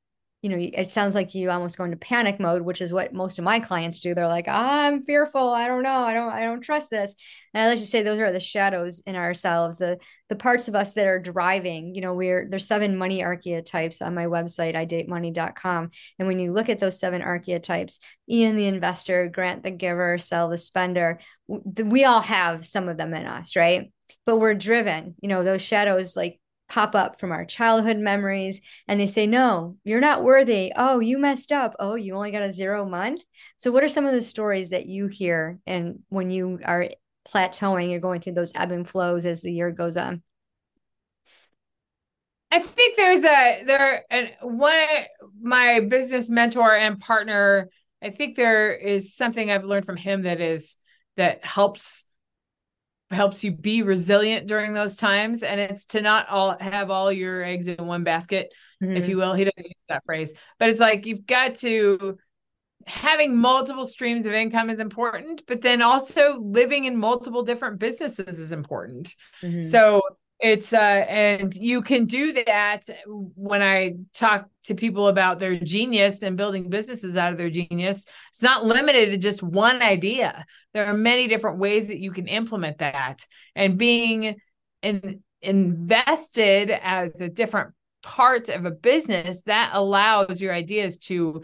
you 0.42 0.48
know, 0.48 0.56
it 0.58 0.88
sounds 0.88 1.14
like 1.14 1.34
you 1.34 1.50
almost 1.50 1.76
go 1.76 1.84
into 1.84 1.98
panic 1.98 2.40
mode, 2.40 2.62
which 2.62 2.80
is 2.80 2.92
what 2.92 3.12
most 3.12 3.38
of 3.38 3.44
my 3.44 3.60
clients 3.60 4.00
do. 4.00 4.14
They're 4.14 4.26
like, 4.26 4.48
I'm 4.48 5.02
fearful. 5.02 5.50
I 5.50 5.66
don't 5.66 5.82
know. 5.82 6.02
I 6.02 6.14
don't, 6.14 6.32
I 6.32 6.40
don't 6.40 6.62
trust 6.62 6.90
this. 6.90 7.14
And 7.52 7.62
I 7.62 7.68
like 7.68 7.80
to 7.80 7.86
say 7.86 8.02
those 8.02 8.18
are 8.18 8.32
the 8.32 8.40
shadows 8.40 9.00
in 9.06 9.16
ourselves, 9.16 9.78
the 9.78 9.98
the 10.30 10.36
parts 10.36 10.68
of 10.68 10.76
us 10.76 10.94
that 10.94 11.08
are 11.08 11.18
driving. 11.18 11.94
You 11.94 12.00
know, 12.00 12.14
we're 12.14 12.48
there's 12.48 12.66
seven 12.66 12.96
money 12.96 13.22
archetypes 13.22 14.00
on 14.00 14.14
my 14.14 14.26
website, 14.26 14.74
idatemoney.com. 14.74 15.90
And 16.18 16.28
when 16.28 16.38
you 16.38 16.52
look 16.52 16.70
at 16.70 16.78
those 16.78 16.98
seven 16.98 17.20
archetypes, 17.20 18.00
Ian 18.30 18.56
the 18.56 18.66
investor, 18.66 19.28
Grant 19.28 19.62
the 19.62 19.70
giver, 19.72 20.16
Sell 20.16 20.48
the 20.48 20.56
spender, 20.56 21.20
we 21.48 22.04
all 22.04 22.22
have 22.22 22.64
some 22.64 22.88
of 22.88 22.96
them 22.96 23.12
in 23.12 23.26
us, 23.26 23.56
right? 23.56 23.92
But 24.24 24.38
we're 24.38 24.54
driven, 24.54 25.16
you 25.20 25.28
know, 25.28 25.44
those 25.44 25.62
shadows 25.62 26.16
like 26.16 26.39
pop 26.70 26.94
up 26.94 27.20
from 27.20 27.32
our 27.32 27.44
childhood 27.44 27.98
memories 27.98 28.60
and 28.88 28.98
they 28.98 29.06
say 29.06 29.26
no 29.26 29.76
you're 29.84 30.00
not 30.00 30.24
worthy. 30.24 30.72
Oh 30.74 31.00
you 31.00 31.18
messed 31.18 31.52
up. 31.52 31.74
Oh 31.78 31.96
you 31.96 32.14
only 32.14 32.30
got 32.30 32.42
a 32.42 32.52
zero 32.52 32.86
month. 32.86 33.20
So 33.56 33.70
what 33.70 33.84
are 33.84 33.88
some 33.88 34.06
of 34.06 34.12
the 34.12 34.22
stories 34.22 34.70
that 34.70 34.86
you 34.86 35.08
hear 35.08 35.58
and 35.66 35.98
when 36.08 36.30
you 36.30 36.60
are 36.64 36.88
plateauing 37.28 37.90
you're 37.90 38.00
going 38.00 38.20
through 38.22 38.34
those 38.34 38.52
ebb 38.54 38.70
and 38.70 38.88
flows 38.88 39.26
as 39.26 39.42
the 39.42 39.52
year 39.52 39.70
goes 39.70 39.96
on? 39.96 40.22
I 42.52 42.60
think 42.60 42.96
there's 42.96 43.20
a 43.20 43.64
there 43.64 44.04
and 44.10 44.30
one 44.40 44.86
my 45.40 45.80
business 45.80 46.28
mentor 46.28 46.74
and 46.74 46.98
partner 47.00 47.68
i 48.02 48.10
think 48.10 48.36
there 48.36 48.74
is 48.74 49.14
something 49.14 49.50
i've 49.50 49.64
learned 49.64 49.86
from 49.86 49.96
him 49.96 50.22
that 50.22 50.40
is 50.40 50.76
that 51.16 51.44
helps 51.44 52.04
helps 53.10 53.42
you 53.42 53.50
be 53.50 53.82
resilient 53.82 54.46
during 54.46 54.72
those 54.72 54.96
times 54.96 55.42
and 55.42 55.60
it's 55.60 55.84
to 55.86 56.00
not 56.00 56.28
all 56.28 56.56
have 56.60 56.90
all 56.90 57.10
your 57.10 57.42
eggs 57.42 57.66
in 57.66 57.86
one 57.86 58.04
basket 58.04 58.52
mm-hmm. 58.82 58.96
if 58.96 59.08
you 59.08 59.16
will 59.16 59.34
he 59.34 59.44
doesn't 59.44 59.66
use 59.66 59.82
that 59.88 60.04
phrase 60.04 60.32
but 60.58 60.68
it's 60.68 60.80
like 60.80 61.06
you've 61.06 61.26
got 61.26 61.56
to 61.56 62.16
having 62.86 63.36
multiple 63.36 63.84
streams 63.84 64.26
of 64.26 64.32
income 64.32 64.70
is 64.70 64.78
important 64.78 65.42
but 65.48 65.60
then 65.60 65.82
also 65.82 66.38
living 66.40 66.84
in 66.84 66.96
multiple 66.96 67.42
different 67.42 67.78
businesses 67.78 68.38
is 68.38 68.52
important 68.52 69.14
mm-hmm. 69.42 69.62
so 69.62 70.00
it's 70.40 70.72
uh 70.72 70.76
and 70.76 71.54
you 71.54 71.82
can 71.82 72.06
do 72.06 72.32
that 72.32 72.82
when 73.36 73.62
i 73.62 73.94
talk 74.14 74.48
to 74.64 74.74
people 74.74 75.08
about 75.08 75.38
their 75.38 75.58
genius 75.58 76.22
and 76.22 76.36
building 76.36 76.68
businesses 76.68 77.16
out 77.16 77.32
of 77.32 77.38
their 77.38 77.50
genius. 77.50 78.06
It's 78.30 78.42
not 78.42 78.64
limited 78.64 79.10
to 79.10 79.16
just 79.16 79.42
one 79.42 79.82
idea. 79.82 80.44
There 80.74 80.86
are 80.86 80.94
many 80.94 81.28
different 81.28 81.58
ways 81.58 81.88
that 81.88 81.98
you 81.98 82.12
can 82.12 82.28
implement 82.28 82.78
that. 82.78 83.24
And 83.56 83.78
being 83.78 84.36
in, 84.82 85.22
invested 85.42 86.70
as 86.70 87.20
a 87.20 87.28
different 87.28 87.72
part 88.02 88.48
of 88.48 88.64
a 88.64 88.70
business 88.70 89.42
that 89.42 89.70
allows 89.74 90.40
your 90.40 90.54
ideas 90.54 90.98
to 90.98 91.42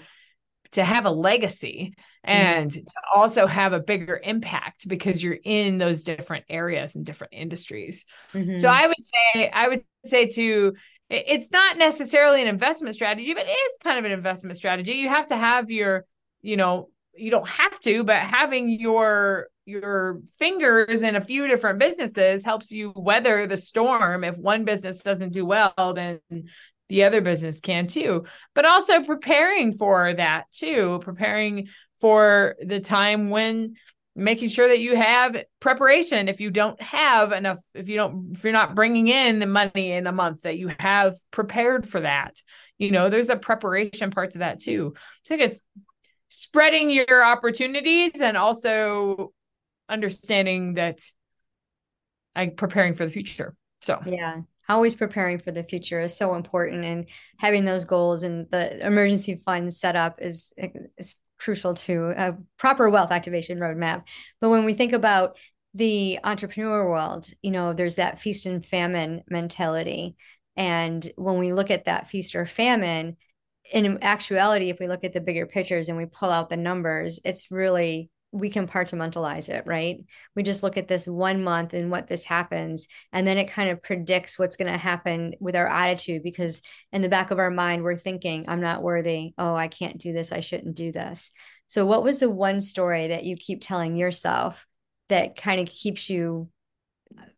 to 0.73 0.85
have 0.85 1.05
a 1.05 1.11
legacy 1.11 1.95
Mm-hmm. 2.27 2.39
and 2.39 2.71
mm-hmm. 2.71 2.81
to 2.81 2.95
also 3.15 3.47
have 3.47 3.73
a 3.73 3.81
bigger 3.81 4.21
impact 4.23 4.89
because 4.89 5.23
you're 5.23 5.39
in 5.45 5.79
those 5.79 6.03
different 6.03 6.45
areas 6.49 6.97
and 6.97 7.07
different 7.07 7.35
industries. 7.35 8.05
Mm-hmm. 8.35 8.57
So 8.57 8.69
I 8.69 8.87
would 8.87 9.03
say 9.03 9.49
I 9.49 9.69
would 9.69 9.83
say 10.05 10.27
to 10.29 10.75
it's 11.09 11.53
not 11.53 11.79
necessarily 11.79 12.43
an 12.43 12.49
investment 12.49 12.97
strategy, 12.97 13.33
but 13.33 13.47
it 13.47 13.51
is 13.51 13.79
kind 13.81 13.97
of 13.99 14.05
an 14.05 14.11
investment 14.11 14.57
strategy. 14.57 14.95
You 14.95 15.09
have 15.09 15.27
to 15.27 15.37
have 15.37 15.71
your, 15.71 16.05
you 16.43 16.57
know, 16.57 16.89
you 17.15 17.31
don't 17.31 17.49
have 17.49 17.79
to, 17.81 18.03
but 18.03 18.17
having 18.17 18.71
your 18.71 19.47
your 19.65 20.21
fingers 20.39 21.03
in 21.03 21.17
a 21.17 21.21
few 21.21 21.47
different 21.47 21.79
businesses 21.79 22.45
helps 22.45 22.73
you 22.73 22.93
weather 22.97 23.47
the 23.47 23.57
storm. 23.57 24.25
If 24.25 24.37
one 24.37 24.65
business 24.65 25.03
doesn't 25.03 25.33
do 25.33 25.45
well, 25.47 25.93
then 25.95 26.21
the 26.89 27.05
other 27.05 27.21
business 27.21 27.61
can 27.61 27.87
too. 27.87 28.25
But 28.55 28.65
also 28.65 29.03
preparing 29.03 29.73
for 29.73 30.15
that 30.15 30.51
too, 30.53 31.01
preparing 31.03 31.69
for 32.01 32.57
the 32.65 32.81
time 32.81 33.31
when 33.31 33.75
making 34.15 34.49
sure 34.49 34.69
that 34.69 34.81
you 34.81 34.97
have 34.97 35.37
preparation. 35.61 36.29
If 36.29 36.41
you 36.41 36.51
don't 36.51 36.81
have 36.81 37.33
enough 37.33 37.59
if 37.75 37.89
you 37.89 37.97
don't 37.97 38.37
if 38.37 38.45
you're 38.45 38.53
not 38.53 38.75
bringing 38.75 39.09
in 39.09 39.39
the 39.39 39.47
money 39.47 39.93
in 39.93 40.07
a 40.07 40.13
month 40.13 40.43
that 40.43 40.59
you 40.59 40.71
have 40.79 41.15
prepared 41.31 41.87
for 41.89 42.01
that 42.01 42.35
you 42.79 42.91
know 42.91 43.09
there's 43.09 43.29
a 43.29 43.37
preparation 43.37 44.11
part 44.11 44.33
to 44.33 44.39
that 44.39 44.61
too. 44.61 44.95
So 45.23 45.35
i 45.35 45.39
guess 45.39 45.61
spreading 46.29 46.91
your 46.91 47.25
opportunities 47.25 48.21
and 48.21 48.37
also 48.37 49.33
understanding 49.89 50.75
that 50.75 51.01
like 52.35 52.57
preparing 52.57 52.95
for 52.95 53.05
the 53.05 53.13
future. 53.13 53.55
So 53.81 54.01
yeah 54.07 54.43
always 54.69 54.95
preparing 54.95 55.39
for 55.39 55.53
the 55.53 55.65
future 55.65 56.01
is 56.01 56.17
so 56.17 56.35
important 56.35 56.85
and 56.85 57.07
having 57.39 57.65
those 57.65 57.85
goals 57.85 58.23
and 58.23 58.47
the 58.51 58.85
emergency 58.87 59.43
fund 59.45 59.73
set 59.73 59.97
up 59.97 60.19
is, 60.21 60.53
is 60.99 61.15
crucial 61.39 61.75
to 61.75 62.13
a 62.17 62.37
proper 62.59 62.89
wealth 62.89 63.11
activation 63.11 63.59
roadmap. 63.59 64.05
But 64.41 64.51
when 64.51 64.65
we 64.65 64.75
think 64.75 64.93
about 64.93 65.39
the 65.75 66.19
entrepreneur 66.25 66.89
world, 66.89 67.29
you 67.43 67.51
know, 67.51 67.73
there's 67.73 67.97
that 67.97 68.21
feast 68.21 68.47
and 68.47 68.65
famine 68.65 69.23
mentality. 69.29 70.17
And 70.57 71.09
when 71.17 71.39
we 71.39 71.53
look 71.53 71.71
at 71.71 71.85
that 71.85 72.09
feast 72.09 72.35
or 72.35 72.47
famine, 72.47 73.17
in 73.73 73.99
actuality, 74.03 74.71
if 74.71 74.79
we 74.79 74.89
look 74.89 75.05
at 75.05 75.13
the 75.13 75.21
bigger 75.21 75.47
pictures 75.47 75.89
and 75.89 75.99
we 75.99 76.07
pull 76.07 76.31
out 76.31 76.49
the 76.49 76.57
numbers, 76.57 77.21
it's 77.25 77.51
really 77.51 78.11
we 78.33 78.51
compartmentalize 78.51 79.49
it, 79.49 79.65
right? 79.67 80.05
We 80.35 80.43
just 80.43 80.63
look 80.63 80.77
at 80.77 80.89
this 80.89 81.07
one 81.07 81.43
month 81.43 81.73
and 81.73 81.91
what 81.91 82.07
this 82.07 82.25
happens. 82.25 82.89
And 83.13 83.27
then 83.27 83.39
it 83.39 83.51
kind 83.51 83.71
of 83.71 83.83
predicts 83.83 84.39
what's 84.39 84.57
going 84.57 84.71
to 84.71 84.79
happen 84.79 85.35
with 85.41 85.57
our 85.57 85.67
attitude 85.67 86.23
because 86.23 86.61
in 86.93 87.03
the 87.03 87.09
back 87.09 87.31
of 87.31 87.39
our 87.39 87.51
mind, 87.51 87.83
we're 87.83 87.97
thinking, 87.97 88.45
I'm 88.49 88.61
not 88.61 88.83
worthy. 88.83 89.33
Oh, 89.39 89.55
I 89.55 89.69
can't 89.69 89.99
do 89.99 90.13
this. 90.13 90.33
I 90.33 90.41
shouldn't 90.41 90.77
do 90.77 90.93
this. 90.93 91.31
So, 91.67 91.87
what 91.87 92.03
was 92.03 92.21
the 92.21 92.31
one 92.31 92.61
story 92.61 93.09
that 93.09 93.25
you 93.25 93.37
keep 93.37 93.61
telling 93.61 93.97
yourself 93.97 94.65
that 95.09 95.37
kind 95.37 95.61
of 95.61 95.69
keeps 95.69 96.11
you 96.11 96.49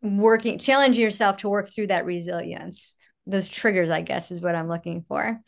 working, 0.01 0.57
challenging 0.57 1.01
yourself 1.01 1.37
to 1.37 1.49
work 1.49 1.73
through 1.73 1.87
that 1.87 2.05
resilience? 2.05 2.95
Those 3.25 3.49
triggers, 3.49 3.91
I 3.91 4.01
guess, 4.01 4.31
is 4.31 4.41
what 4.41 4.55
I'm 4.55 4.69
looking 4.69 5.05
for. 5.07 5.39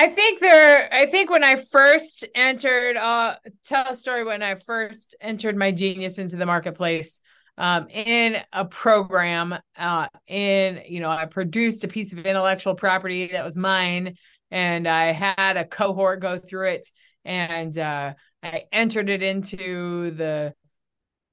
I 0.00 0.08
think 0.08 0.40
there. 0.40 0.90
I 0.90 1.04
think 1.04 1.28
when 1.28 1.44
I 1.44 1.56
first 1.56 2.26
entered, 2.34 2.96
uh, 2.96 3.34
tell 3.64 3.84
a 3.86 3.94
story 3.94 4.24
when 4.24 4.42
I 4.42 4.54
first 4.54 5.14
entered 5.20 5.58
my 5.58 5.72
genius 5.72 6.16
into 6.16 6.36
the 6.36 6.46
marketplace. 6.46 7.20
Um, 7.58 7.86
in 7.90 8.38
a 8.50 8.64
program, 8.64 9.54
uh, 9.76 10.06
in 10.26 10.80
you 10.88 11.00
know, 11.00 11.10
I 11.10 11.26
produced 11.26 11.84
a 11.84 11.88
piece 11.88 12.14
of 12.14 12.20
intellectual 12.20 12.74
property 12.76 13.28
that 13.32 13.44
was 13.44 13.58
mine, 13.58 14.16
and 14.50 14.88
I 14.88 15.12
had 15.12 15.58
a 15.58 15.66
cohort 15.66 16.20
go 16.20 16.38
through 16.38 16.70
it, 16.70 16.86
and 17.26 17.78
uh, 17.78 18.14
I 18.42 18.62
entered 18.72 19.10
it 19.10 19.22
into 19.22 20.12
the, 20.12 20.54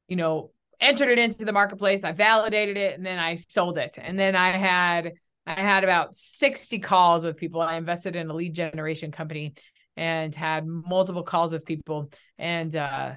you 0.10 0.17
know, 0.17 0.51
entered 0.82 1.08
it 1.08 1.19
into 1.19 1.45
the 1.45 1.53
marketplace. 1.53 2.03
I 2.03 2.12
validated 2.12 2.75
it, 2.75 2.97
and 2.97 3.06
then 3.06 3.17
I 3.17 3.36
sold 3.36 3.77
it, 3.77 3.97
and 3.97 4.19
then 4.19 4.36
I 4.36 4.58
had 4.58 5.13
I 5.47 5.62
had 5.62 5.83
about 5.83 6.13
60 6.13 6.79
calls 6.79 7.25
with 7.25 7.38
people. 7.38 7.62
I 7.62 7.77
invested 7.77 8.15
in 8.15 8.29
a 8.29 8.33
lead 8.33 8.53
generation 8.53 9.12
company 9.12 9.53
and 9.95 10.36
had 10.36 10.67
multiple 10.67 11.23
calls 11.23 11.53
with 11.53 11.65
people 11.65 12.12
and 12.38 12.75
uh 12.75 13.13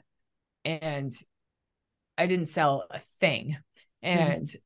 and 0.65 1.13
I 2.17 2.27
didn't 2.27 2.47
sell 2.47 2.85
a 2.91 3.01
thing. 3.19 3.57
And 4.03 4.45
mm-hmm. 4.45 4.59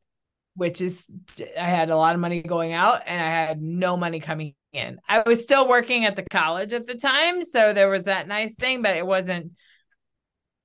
which 0.56 0.80
is 0.80 1.10
I 1.40 1.68
had 1.68 1.90
a 1.90 1.96
lot 1.96 2.14
of 2.14 2.20
money 2.20 2.42
going 2.42 2.72
out 2.72 3.02
and 3.06 3.20
I 3.20 3.28
had 3.46 3.62
no 3.62 3.96
money 3.96 4.20
coming 4.20 4.54
in. 4.72 4.98
I 5.08 5.22
was 5.24 5.42
still 5.42 5.68
working 5.68 6.04
at 6.04 6.16
the 6.16 6.24
college 6.30 6.72
at 6.72 6.86
the 6.86 6.94
time, 6.94 7.42
so 7.44 7.72
there 7.72 7.88
was 7.88 8.04
that 8.04 8.28
nice 8.28 8.56
thing, 8.56 8.82
but 8.82 8.96
it 8.96 9.06
wasn't 9.06 9.52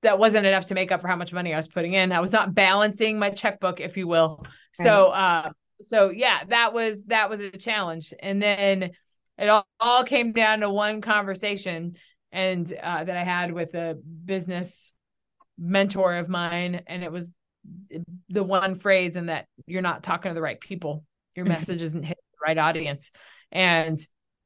that 0.02 0.18
wasn't 0.18 0.46
enough 0.46 0.66
to 0.66 0.74
make 0.74 0.92
up 0.92 1.02
for 1.02 1.08
how 1.08 1.16
much 1.16 1.32
money 1.32 1.52
I 1.52 1.56
was 1.56 1.68
putting 1.68 1.94
in. 1.94 2.12
I 2.12 2.20
was 2.20 2.32
not 2.32 2.54
balancing 2.54 3.18
my 3.18 3.30
checkbook, 3.30 3.80
if 3.80 3.96
you 3.96 4.06
will. 4.06 4.40
Right. 4.42 4.84
So 4.84 5.06
uh 5.08 5.50
so 5.82 6.10
yeah, 6.10 6.44
that 6.48 6.72
was 6.72 7.04
that 7.04 7.30
was 7.30 7.40
a 7.40 7.50
challenge. 7.50 8.12
And 8.20 8.42
then 8.42 8.90
it 9.38 9.48
all, 9.48 9.66
all 9.78 10.04
came 10.04 10.32
down 10.32 10.60
to 10.60 10.70
one 10.70 11.00
conversation 11.00 11.96
and 12.32 12.70
uh, 12.82 13.04
that 13.04 13.16
I 13.16 13.24
had 13.24 13.52
with 13.52 13.74
a 13.74 13.98
business 14.24 14.92
mentor 15.58 16.16
of 16.16 16.28
mine, 16.28 16.82
and 16.86 17.02
it 17.02 17.10
was 17.10 17.32
the 18.28 18.42
one 18.42 18.74
phrase 18.74 19.16
in 19.16 19.26
that 19.26 19.46
you're 19.66 19.82
not 19.82 20.02
talking 20.02 20.30
to 20.30 20.34
the 20.34 20.42
right 20.42 20.60
people. 20.60 21.04
Your 21.36 21.44
message 21.46 21.82
isn't 21.82 22.02
hitting 22.02 22.22
the 22.32 22.46
right 22.46 22.58
audience. 22.58 23.10
And 23.52 23.98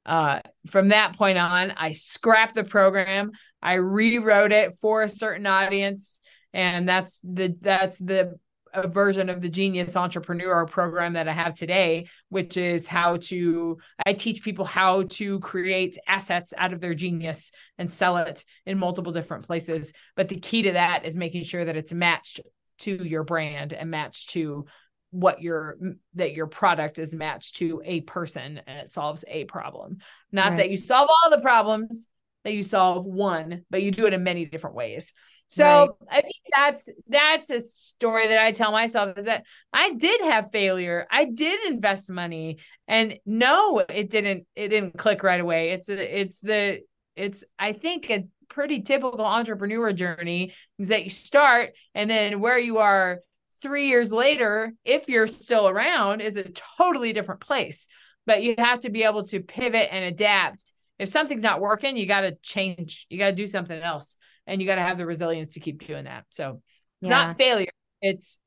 uh, 0.06 0.40
from 0.66 0.88
that 0.88 1.16
point 1.16 1.38
on, 1.38 1.72
I 1.76 1.92
scrapped 1.92 2.54
the 2.54 2.64
program. 2.64 3.32
I 3.62 3.74
rewrote 3.74 4.52
it 4.52 4.74
for 4.80 5.02
a 5.02 5.08
certain 5.08 5.46
audience, 5.46 6.20
and 6.52 6.88
that's 6.88 7.20
the 7.20 7.56
that's 7.60 7.98
the 7.98 8.38
a 8.74 8.88
version 8.88 9.30
of 9.30 9.40
the 9.40 9.48
genius 9.48 9.96
entrepreneur 9.96 10.66
program 10.66 11.14
that 11.14 11.28
i 11.28 11.32
have 11.32 11.54
today 11.54 12.06
which 12.28 12.56
is 12.56 12.86
how 12.86 13.16
to 13.16 13.78
i 14.06 14.12
teach 14.12 14.42
people 14.42 14.64
how 14.64 15.04
to 15.04 15.38
create 15.40 15.96
assets 16.06 16.52
out 16.58 16.72
of 16.72 16.80
their 16.80 16.94
genius 16.94 17.52
and 17.78 17.88
sell 17.88 18.16
it 18.18 18.44
in 18.66 18.78
multiple 18.78 19.12
different 19.12 19.46
places. 19.46 19.92
But 20.16 20.28
the 20.28 20.38
key 20.38 20.62
to 20.62 20.72
that 20.72 21.04
is 21.04 21.16
making 21.16 21.44
sure 21.44 21.64
that 21.64 21.76
it's 21.76 21.92
matched 21.92 22.40
to 22.80 23.04
your 23.04 23.24
brand 23.24 23.72
and 23.72 23.90
matched 23.90 24.30
to 24.30 24.66
what 25.10 25.40
your 25.40 25.78
that 26.14 26.34
your 26.34 26.48
product 26.48 26.98
is 26.98 27.14
matched 27.14 27.56
to 27.56 27.80
a 27.84 28.00
person 28.00 28.60
and 28.66 28.78
it 28.80 28.88
solves 28.88 29.24
a 29.28 29.44
problem. 29.44 29.98
Not 30.32 30.50
right. 30.50 30.56
that 30.58 30.70
you 30.70 30.76
solve 30.76 31.08
all 31.08 31.30
the 31.30 31.42
problems 31.42 32.08
that 32.42 32.52
you 32.52 32.62
solve 32.62 33.06
one 33.06 33.64
but 33.70 33.82
you 33.82 33.90
do 33.90 34.06
it 34.06 34.12
in 34.12 34.22
many 34.22 34.44
different 34.44 34.76
ways 34.76 35.14
so 35.54 35.96
right. 36.00 36.18
i 36.18 36.20
think 36.20 36.34
that's 36.54 36.88
that's 37.08 37.50
a 37.50 37.60
story 37.60 38.28
that 38.28 38.38
i 38.38 38.52
tell 38.52 38.72
myself 38.72 39.16
is 39.16 39.24
that 39.24 39.44
i 39.72 39.92
did 39.94 40.20
have 40.22 40.50
failure 40.50 41.06
i 41.10 41.24
did 41.24 41.72
invest 41.72 42.10
money 42.10 42.58
and 42.88 43.18
no 43.24 43.78
it 43.88 44.10
didn't 44.10 44.46
it 44.56 44.68
didn't 44.68 44.96
click 44.96 45.22
right 45.22 45.40
away 45.40 45.70
it's 45.70 45.88
a, 45.88 46.20
it's 46.20 46.40
the 46.40 46.80
it's 47.16 47.44
i 47.58 47.72
think 47.72 48.10
a 48.10 48.24
pretty 48.48 48.82
typical 48.82 49.24
entrepreneur 49.24 49.92
journey 49.92 50.52
is 50.78 50.88
that 50.88 51.04
you 51.04 51.10
start 51.10 51.72
and 51.94 52.10
then 52.10 52.40
where 52.40 52.58
you 52.58 52.78
are 52.78 53.20
three 53.64 53.88
years 53.88 54.12
later, 54.12 54.74
if 54.84 55.08
you're 55.08 55.26
still 55.26 55.66
around, 55.66 56.20
is 56.20 56.36
a 56.36 56.44
totally 56.76 57.14
different 57.14 57.40
place. 57.40 57.88
But 58.26 58.42
you 58.42 58.54
have 58.58 58.80
to 58.80 58.90
be 58.90 59.04
able 59.04 59.24
to 59.24 59.40
pivot 59.40 59.88
and 59.90 60.04
adapt. 60.04 60.70
If 60.98 61.08
something's 61.08 61.42
not 61.42 61.62
working, 61.62 61.96
you 61.96 62.06
got 62.06 62.20
to 62.20 62.36
change. 62.42 63.06
You 63.08 63.18
got 63.18 63.30
to 63.30 63.32
do 63.32 63.46
something 63.46 63.80
else. 63.80 64.16
And 64.46 64.60
you 64.60 64.66
got 64.66 64.76
to 64.76 64.82
have 64.82 64.98
the 64.98 65.06
resilience 65.06 65.52
to 65.52 65.60
keep 65.60 65.86
doing 65.86 66.04
that. 66.04 66.24
So 66.30 66.60
it's 67.00 67.10
yeah. 67.10 67.26
not 67.26 67.36
failure, 67.36 67.70
it's 68.02 68.38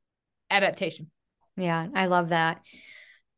adaptation. 0.49 1.09
Yeah, 1.55 1.87
I 1.93 2.05
love 2.05 2.29
that. 2.29 2.61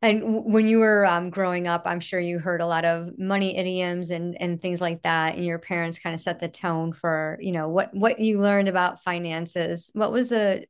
And 0.02 0.46
when 0.46 0.66
you 0.66 0.80
were 0.80 1.06
um, 1.06 1.30
growing 1.30 1.68
up, 1.68 1.84
I'm 1.86 2.00
sure 2.00 2.20
you 2.20 2.40
heard 2.40 2.62
a 2.62 2.68
lot 2.68 2.86
of 2.86 3.18
money 3.18 3.58
idioms 3.58 4.12
and 4.12 4.42
and 4.42 4.62
things 4.62 4.80
like 4.80 5.02
that. 5.04 5.36
And 5.36 5.46
your 5.46 5.60
parents 5.60 6.00
kind 6.00 6.14
of 6.14 6.22
set 6.22 6.40
the 6.40 6.48
tone 6.48 6.94
for 6.94 7.38
you 7.42 7.52
know 7.52 7.68
what 7.68 7.94
what 7.94 8.20
you 8.20 8.42
learned 8.42 8.70
about 8.70 9.04
finances. 9.04 9.92
What 9.94 10.14
was 10.14 10.30
the 10.30 10.66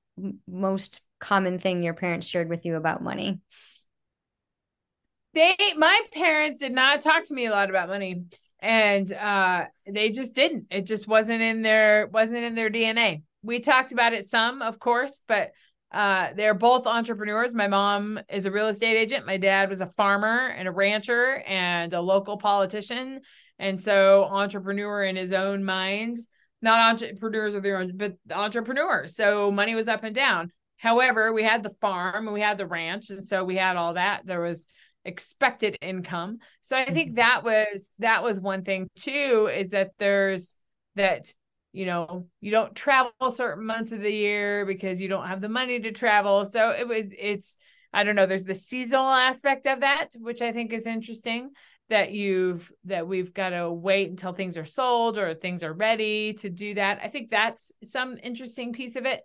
most 0.48 1.02
common 1.20 1.60
thing 1.60 1.84
your 1.84 1.94
parents 1.94 2.28
shared 2.28 2.50
with 2.50 2.66
you 2.66 2.76
about 2.76 3.04
money? 3.04 3.40
They, 5.34 5.56
my 5.78 6.02
parents 6.12 6.60
did 6.60 6.72
not 6.72 7.02
talk 7.02 7.26
to 7.26 7.34
me 7.34 7.46
a 7.46 7.52
lot 7.52 7.70
about 7.70 7.88
money, 7.88 8.24
and 8.62 9.12
uh, 9.14 9.66
they 9.92 10.12
just 10.12 10.36
didn't. 10.36 10.68
It 10.72 10.86
just 10.86 11.08
wasn't 11.08 11.42
in 11.42 11.62
their 11.62 12.08
wasn't 12.08 12.44
in 12.44 12.56
their 12.56 12.70
DNA. 12.70 13.24
We 13.42 13.60
talked 13.60 13.92
about 13.92 14.14
it 14.14 14.26
some, 14.26 14.62
of 14.62 14.80
course, 14.80 15.22
but 15.28 15.52
uh, 15.92 16.30
they're 16.36 16.54
both 16.54 16.86
entrepreneurs. 16.86 17.56
My 17.56 17.68
mom 17.68 18.20
is 18.30 18.46
a 18.46 18.52
real 18.52 18.68
estate 18.68 18.98
agent. 18.98 19.26
My 19.26 19.38
dad 19.38 19.70
was 19.70 19.82
a 19.82 19.92
farmer 19.98 20.48
and 20.48 20.68
a 20.68 20.72
rancher 20.72 21.42
and 21.48 21.94
a 21.94 22.02
local 22.02 22.38
politician. 22.38 23.22
And 23.58 23.80
so, 23.80 24.24
entrepreneur 24.26 25.04
in 25.04 25.16
his 25.16 25.34
own 25.34 25.64
mind 25.64 26.18
not 26.62 27.02
entrepreneurs 27.02 27.56
of 27.56 27.64
their 27.64 27.78
own, 27.78 27.94
but 27.96 28.16
entrepreneurs. 28.32 29.16
So 29.16 29.52
money 29.52 29.76
was 29.76 29.88
up 29.88 30.04
and 30.04 30.16
down. 30.16 30.52
However, 30.78 31.34
we 31.34 31.44
had 31.44 31.64
the 31.64 31.74
farm 31.82 32.28
and 32.28 32.34
we 32.34 32.42
had 32.42 32.58
the 32.58 32.68
ranch, 32.68 33.10
and 33.10 33.24
so 33.24 33.44
we 33.44 33.56
had 33.56 33.76
all 33.76 33.94
that. 33.96 34.26
There 34.26 34.42
was 34.42 34.68
expected 35.06 35.78
income. 35.82 36.40
So 36.62 36.78
I 36.78 36.86
think 36.86 37.10
mm-hmm. 37.10 37.16
that 37.16 37.44
was 37.44 37.92
that 38.00 38.24
was 38.24 38.40
one 38.40 38.64
thing 38.64 38.90
too, 38.96 39.50
is 39.54 39.70
that 39.70 39.92
there's 40.00 40.56
that 40.96 41.34
you 41.72 41.86
know 41.86 42.28
you 42.42 42.52
don't 42.52 42.76
travel 42.76 43.32
certain 43.32 43.66
months 43.66 43.92
of 43.92 44.02
the 44.02 44.12
year 44.12 44.66
because 44.66 45.00
you 45.00 45.08
don't 45.08 45.28
have 45.28 45.42
the 45.42 45.50
money 45.50 45.80
to 45.80 45.92
travel. 45.92 46.46
So 46.46 46.72
it 46.72 46.88
was 46.88 47.14
it's 47.18 47.58
I 47.94 48.04
don't 48.04 48.16
know. 48.16 48.26
There's 48.26 48.46
the 48.46 48.54
seasonal 48.54 49.10
aspect 49.10 49.66
of 49.66 49.80
that, 49.80 50.10
which 50.20 50.42
I 50.42 50.52
think 50.52 50.74
is 50.74 50.86
interesting 50.86 51.52
that 51.90 52.12
you've 52.12 52.72
that 52.86 53.08
we've 53.08 53.34
got 53.34 53.50
to 53.50 53.72
wait 53.72 54.10
until 54.10 54.34
things 54.34 54.58
are 54.58 54.66
sold 54.66 55.18
or 55.18 55.34
things 55.34 55.64
are 55.64 55.74
ready 55.74 56.34
to 56.34 56.50
do 56.50 56.76
that. 56.76 57.00
I 57.04 57.08
think 57.08 57.32
that's 57.32 57.72
some 57.84 58.18
interesting 58.22 58.74
piece 58.74 58.96
of 58.96 59.06
it. 59.06 59.22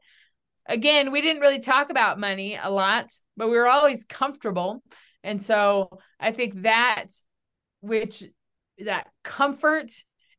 Again, 0.67 1.13
we 1.13 1.21
didn't 1.21 1.43
really 1.43 1.61
talk 1.61 1.91
about 1.91 2.19
money 2.19 2.59
a 2.61 2.71
lot, 2.71 3.11
but 3.37 3.49
we 3.49 3.57
were 3.57 3.69
always 3.69 4.07
comfortable. 4.07 4.83
And 5.25 5.43
so 5.43 5.99
I 6.21 6.31
think 6.31 6.63
that 6.63 7.07
which 7.81 8.23
that 8.79 9.09
comfort 9.25 9.91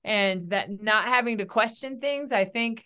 and 0.04 0.42
that 0.52 0.70
not 0.82 1.06
having 1.06 1.40
to 1.40 1.46
question 1.46 2.00
things, 2.00 2.32
I 2.32 2.46
think 2.46 2.86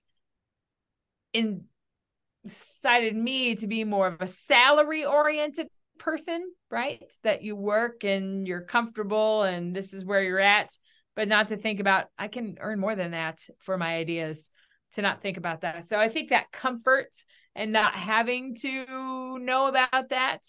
incited 1.33 3.15
me 3.15 3.55
to 3.55 3.67
be 3.67 3.83
more 3.83 4.07
of 4.07 4.21
a 4.21 4.27
salary 4.27 5.05
oriented 5.05 5.67
person, 5.97 6.43
right? 6.71 7.03
That 7.23 7.43
you 7.43 7.55
work 7.55 8.03
and 8.03 8.47
you're 8.47 8.61
comfortable 8.61 9.43
and 9.43 9.75
this 9.75 9.93
is 9.93 10.05
where 10.05 10.23
you're 10.23 10.39
at, 10.39 10.71
but 11.15 11.27
not 11.27 11.49
to 11.49 11.57
think 11.57 11.81
about, 11.81 12.05
I 12.17 12.29
can 12.29 12.57
earn 12.61 12.79
more 12.79 12.95
than 12.95 13.11
that 13.11 13.39
for 13.59 13.77
my 13.77 13.97
ideas, 13.97 14.49
to 14.93 15.01
not 15.01 15.21
think 15.21 15.37
about 15.37 15.61
that. 15.61 15.83
So 15.85 15.99
I 15.99 16.07
think 16.07 16.29
that 16.29 16.51
comfort 16.51 17.09
and 17.55 17.73
not 17.73 17.95
having 17.95 18.55
to 18.61 19.37
know 19.39 19.67
about 19.67 20.09
that 20.09 20.43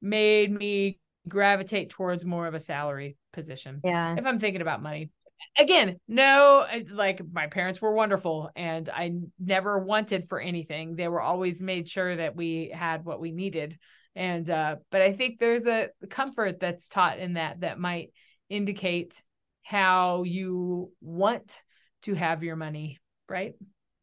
made 0.00 0.50
me 0.52 0.98
gravitate 1.28 1.90
towards 1.90 2.24
more 2.24 2.46
of 2.46 2.54
a 2.54 2.60
salary 2.60 3.16
position. 3.32 3.80
Yeah. 3.84 4.16
If 4.16 4.26
I'm 4.26 4.38
thinking 4.38 4.62
about 4.62 4.82
money. 4.82 5.10
Again, 5.58 5.98
no, 6.06 6.66
like 6.90 7.20
my 7.32 7.46
parents 7.46 7.80
were 7.80 7.92
wonderful 7.92 8.50
and 8.54 8.88
I 8.88 9.12
never 9.38 9.78
wanted 9.78 10.28
for 10.28 10.40
anything. 10.40 10.96
They 10.96 11.08
were 11.08 11.20
always 11.20 11.60
made 11.60 11.88
sure 11.88 12.16
that 12.16 12.36
we 12.36 12.70
had 12.74 13.04
what 13.04 13.20
we 13.20 13.32
needed 13.32 13.78
and 14.16 14.48
uh 14.50 14.76
but 14.90 15.02
i 15.02 15.12
think 15.12 15.38
there's 15.38 15.66
a 15.66 15.88
comfort 16.08 16.60
that's 16.60 16.88
taught 16.88 17.18
in 17.18 17.34
that 17.34 17.60
that 17.60 17.78
might 17.78 18.12
indicate 18.48 19.22
how 19.62 20.24
you 20.24 20.92
want 21.00 21.60
to 22.02 22.14
have 22.14 22.42
your 22.42 22.56
money 22.56 22.98
right 23.28 23.54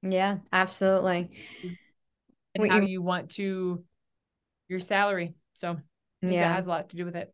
yeah 0.02 0.38
absolutely 0.52 1.30
and 1.64 1.76
what 2.62 2.70
how 2.70 2.80
you, 2.80 2.88
you 2.88 3.02
want 3.02 3.32
to 3.32 3.84
your 4.70 4.80
salary 4.80 5.34
so 5.54 5.78
yeah 6.22 6.52
it 6.52 6.56
has 6.56 6.66
a 6.66 6.70
lot 6.70 6.90
to 6.90 6.96
do 6.96 7.06
with 7.06 7.16
it 7.16 7.34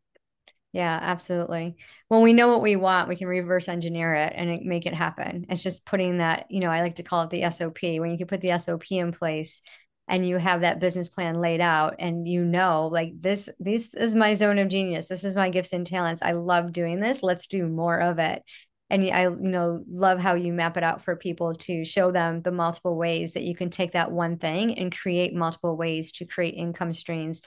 yeah, 0.75 0.97
absolutely. 0.99 1.75
When 2.07 2.23
we 2.23 2.33
know 2.33 2.47
what 2.47 2.63
we 2.63 2.75
want, 2.75 3.07
we 3.07 3.15
can 3.15 3.27
reverse 3.27 3.67
engineer 3.67 4.15
it 4.15 4.33
and 4.35 4.65
make 4.65 4.87
it 4.87 4.95
happen. 4.95 5.45
It's 5.47 5.61
just 5.61 5.85
putting 5.85 6.17
that, 6.17 6.47
you 6.49 6.61
know, 6.61 6.71
I 6.71 6.81
like 6.81 6.95
to 6.95 7.03
call 7.03 7.21
it 7.21 7.29
the 7.29 7.43
SOP. 7.51 7.83
When 7.83 8.09
you 8.09 8.17
can 8.17 8.25
put 8.25 8.41
the 8.41 8.57
SOP 8.57 8.91
in 8.91 9.11
place, 9.11 9.61
and 10.07 10.27
you 10.27 10.37
have 10.37 10.61
that 10.61 10.79
business 10.79 11.07
plan 11.07 11.39
laid 11.39 11.61
out 11.61 11.95
and 11.99 12.27
you 12.27 12.43
know 12.43 12.89
like 12.91 13.13
this 13.19 13.49
this 13.59 13.93
is 13.93 14.13
my 14.13 14.33
zone 14.33 14.59
of 14.59 14.67
genius 14.67 15.07
this 15.07 15.23
is 15.23 15.35
my 15.35 15.49
gifts 15.49 15.73
and 15.73 15.87
talents 15.87 16.21
i 16.21 16.33
love 16.33 16.73
doing 16.73 16.99
this 16.99 17.23
let's 17.23 17.47
do 17.47 17.67
more 17.67 17.99
of 17.99 18.19
it 18.19 18.43
and 18.89 19.09
i 19.11 19.23
you 19.23 19.37
know 19.37 19.83
love 19.89 20.19
how 20.19 20.35
you 20.35 20.51
map 20.51 20.75
it 20.75 20.83
out 20.83 21.03
for 21.03 21.15
people 21.15 21.55
to 21.55 21.85
show 21.85 22.11
them 22.11 22.41
the 22.41 22.51
multiple 22.51 22.97
ways 22.97 23.33
that 23.33 23.43
you 23.43 23.55
can 23.55 23.69
take 23.69 23.93
that 23.93 24.11
one 24.11 24.37
thing 24.37 24.77
and 24.77 24.97
create 24.97 25.33
multiple 25.33 25.77
ways 25.77 26.11
to 26.11 26.25
create 26.25 26.55
income 26.55 26.91
streams 26.91 27.41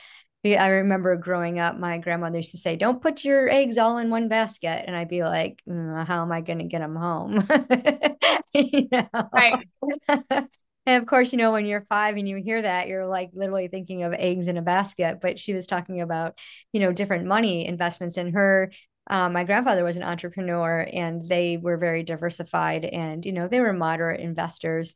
I 0.54 0.68
remember 0.68 1.16
growing 1.16 1.58
up, 1.58 1.78
my 1.78 1.98
grandmother 1.98 2.36
used 2.36 2.52
to 2.52 2.56
say, 2.58 2.76
"Don't 2.76 3.02
put 3.02 3.24
your 3.24 3.48
eggs 3.50 3.78
all 3.78 3.98
in 3.98 4.10
one 4.10 4.28
basket," 4.28 4.84
and 4.86 4.94
I'd 4.94 5.08
be 5.08 5.24
like, 5.24 5.62
mm, 5.68 6.06
"How 6.06 6.22
am 6.22 6.30
I 6.30 6.42
going 6.42 6.58
to 6.58 6.64
get 6.66 6.80
them 6.80 6.94
home?" 6.94 7.48
you 8.54 8.88
know? 8.92 9.08
Right. 9.32 9.66
And 10.88 11.02
of 11.02 11.08
course, 11.08 11.32
you 11.32 11.38
know, 11.38 11.50
when 11.50 11.66
you're 11.66 11.84
five 11.88 12.16
and 12.16 12.28
you 12.28 12.36
hear 12.36 12.62
that, 12.62 12.86
you're 12.86 13.06
like 13.06 13.30
literally 13.34 13.66
thinking 13.66 14.04
of 14.04 14.12
eggs 14.12 14.46
in 14.46 14.56
a 14.56 14.62
basket. 14.62 15.18
But 15.20 15.36
she 15.40 15.52
was 15.52 15.66
talking 15.66 16.00
about, 16.00 16.38
you 16.72 16.78
know, 16.78 16.92
different 16.92 17.26
money 17.26 17.66
investments 17.66 18.16
in 18.16 18.32
her. 18.34 18.70
Um, 19.08 19.32
my 19.32 19.42
grandfather 19.42 19.82
was 19.84 19.96
an 19.96 20.04
entrepreneur 20.04 20.88
and 20.92 21.28
they 21.28 21.56
were 21.56 21.76
very 21.76 22.04
diversified 22.04 22.84
and, 22.84 23.24
you 23.24 23.32
know, 23.32 23.48
they 23.48 23.60
were 23.60 23.72
moderate 23.72 24.20
investors. 24.20 24.94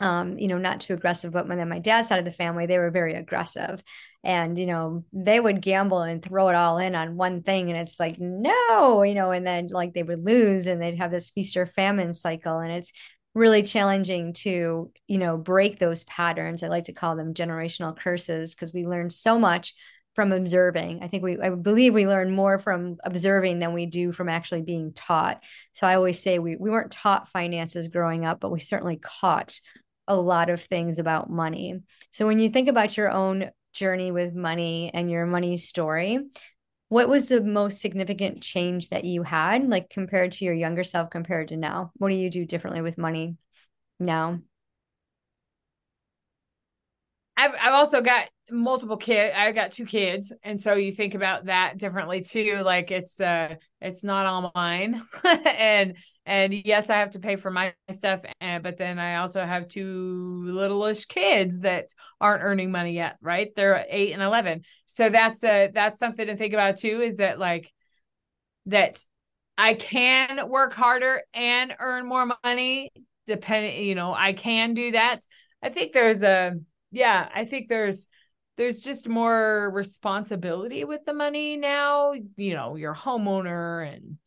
Um, 0.00 0.38
you 0.38 0.48
know, 0.48 0.58
not 0.58 0.80
too 0.80 0.94
aggressive, 0.94 1.32
but 1.32 1.48
when 1.48 1.58
then 1.58 1.68
my 1.68 1.78
dad's 1.78 2.08
side 2.08 2.18
of 2.18 2.24
the 2.24 2.32
family, 2.32 2.66
they 2.66 2.78
were 2.78 2.90
very 2.90 3.14
aggressive. 3.14 3.82
And, 4.22 4.58
you 4.58 4.66
know, 4.66 5.04
they 5.12 5.38
would 5.38 5.62
gamble 5.62 6.02
and 6.02 6.22
throw 6.22 6.48
it 6.48 6.54
all 6.54 6.78
in 6.78 6.94
on 6.94 7.16
one 7.16 7.42
thing. 7.42 7.70
And 7.70 7.78
it's 7.78 7.98
like, 8.00 8.16
no, 8.18 9.02
you 9.02 9.14
know, 9.14 9.30
and 9.30 9.46
then 9.46 9.68
like 9.70 9.94
they 9.94 10.02
would 10.02 10.24
lose 10.24 10.66
and 10.66 10.82
they'd 10.82 10.98
have 10.98 11.10
this 11.10 11.30
feast 11.30 11.56
or 11.56 11.66
famine 11.66 12.12
cycle. 12.12 12.58
And 12.58 12.72
it's 12.72 12.92
really 13.36 13.62
challenging 13.62 14.32
to 14.32 14.90
you 15.06 15.18
know 15.18 15.36
break 15.36 15.78
those 15.78 16.04
patterns 16.04 16.62
i 16.62 16.68
like 16.68 16.84
to 16.84 16.94
call 16.94 17.16
them 17.16 17.34
generational 17.34 17.94
curses 17.94 18.54
because 18.54 18.72
we 18.72 18.86
learn 18.86 19.10
so 19.10 19.38
much 19.38 19.74
from 20.14 20.32
observing 20.32 21.00
i 21.02 21.06
think 21.06 21.22
we 21.22 21.38
i 21.40 21.50
believe 21.50 21.92
we 21.92 22.06
learn 22.06 22.34
more 22.34 22.58
from 22.58 22.96
observing 23.04 23.58
than 23.58 23.74
we 23.74 23.84
do 23.84 24.10
from 24.10 24.30
actually 24.30 24.62
being 24.62 24.90
taught 24.94 25.42
so 25.72 25.86
i 25.86 25.94
always 25.94 26.18
say 26.18 26.38
we, 26.38 26.56
we 26.56 26.70
weren't 26.70 26.90
taught 26.90 27.28
finances 27.28 27.88
growing 27.88 28.24
up 28.24 28.40
but 28.40 28.50
we 28.50 28.58
certainly 28.58 28.96
caught 28.96 29.60
a 30.08 30.16
lot 30.16 30.50
of 30.50 30.62
things 30.62 30.98
about 30.98 31.30
money 31.30 31.80
so 32.12 32.26
when 32.26 32.38
you 32.38 32.48
think 32.48 32.68
about 32.68 32.96
your 32.96 33.10
own 33.10 33.50
journey 33.72 34.10
with 34.10 34.34
money 34.34 34.90
and 34.94 35.10
your 35.10 35.26
money 35.26 35.56
story 35.56 36.18
what 36.88 37.08
was 37.08 37.28
the 37.28 37.40
most 37.40 37.80
significant 37.80 38.42
change 38.42 38.90
that 38.90 39.04
you 39.04 39.22
had 39.22 39.68
like 39.68 39.90
compared 39.90 40.32
to 40.32 40.44
your 40.44 40.54
younger 40.54 40.84
self 40.84 41.10
compared 41.10 41.48
to 41.48 41.56
now 41.56 41.90
what 41.96 42.10
do 42.10 42.14
you 42.14 42.30
do 42.30 42.44
differently 42.44 42.80
with 42.80 42.98
money 42.98 43.36
now 43.98 44.38
I've 47.36 47.52
I've 47.60 47.74
also 47.74 48.00
got 48.00 48.28
multiple 48.50 48.96
kids. 48.96 49.34
I've 49.36 49.54
got 49.54 49.72
two 49.72 49.84
kids, 49.84 50.32
and 50.42 50.58
so 50.58 50.74
you 50.74 50.92
think 50.92 51.14
about 51.14 51.46
that 51.46 51.78
differently 51.78 52.22
too. 52.22 52.62
Like 52.64 52.90
it's 52.90 53.20
uh, 53.20 53.56
it's 53.80 54.02
not 54.02 54.26
all 54.26 54.52
mine, 54.54 55.02
and 55.24 55.96
and 56.26 56.52
yes, 56.52 56.90
I 56.90 56.96
have 56.96 57.12
to 57.12 57.20
pay 57.20 57.36
for 57.36 57.50
my 57.50 57.72
stuff, 57.92 58.24
and 58.40 58.62
but 58.62 58.76
then 58.76 58.98
I 58.98 59.16
also 59.16 59.44
have 59.44 59.68
two 59.68 60.42
littleish 60.48 61.06
kids 61.06 61.60
that 61.60 61.86
aren't 62.20 62.42
earning 62.42 62.72
money 62.72 62.92
yet. 62.92 63.16
Right? 63.22 63.50
They're 63.54 63.86
eight 63.88 64.12
and 64.12 64.22
eleven, 64.22 64.62
so 64.86 65.08
that's 65.08 65.44
a 65.44 65.70
that's 65.72 66.00
something 66.00 66.26
to 66.26 66.36
think 66.36 66.52
about 66.52 66.78
too. 66.78 67.00
Is 67.00 67.18
that 67.18 67.38
like 67.38 67.72
that 68.66 68.98
I 69.56 69.74
can 69.74 70.48
work 70.48 70.74
harder 70.74 71.22
and 71.32 71.74
earn 71.78 72.06
more 72.06 72.30
money. 72.44 72.90
Depending, 73.26 73.84
you 73.86 73.94
know, 73.94 74.12
I 74.12 74.32
can 74.32 74.74
do 74.74 74.92
that. 74.92 75.20
I 75.62 75.68
think 75.70 75.92
there's 75.92 76.22
a 76.22 76.56
yeah, 76.90 77.28
I 77.34 77.44
think 77.44 77.68
there's 77.68 78.08
there's 78.56 78.80
just 78.80 79.08
more 79.08 79.70
responsibility 79.72 80.84
with 80.84 81.04
the 81.04 81.12
money 81.12 81.56
now. 81.56 82.14
You 82.36 82.54
know, 82.54 82.76
you're 82.76 82.94
homeowner 82.94 83.94
and 83.94 84.18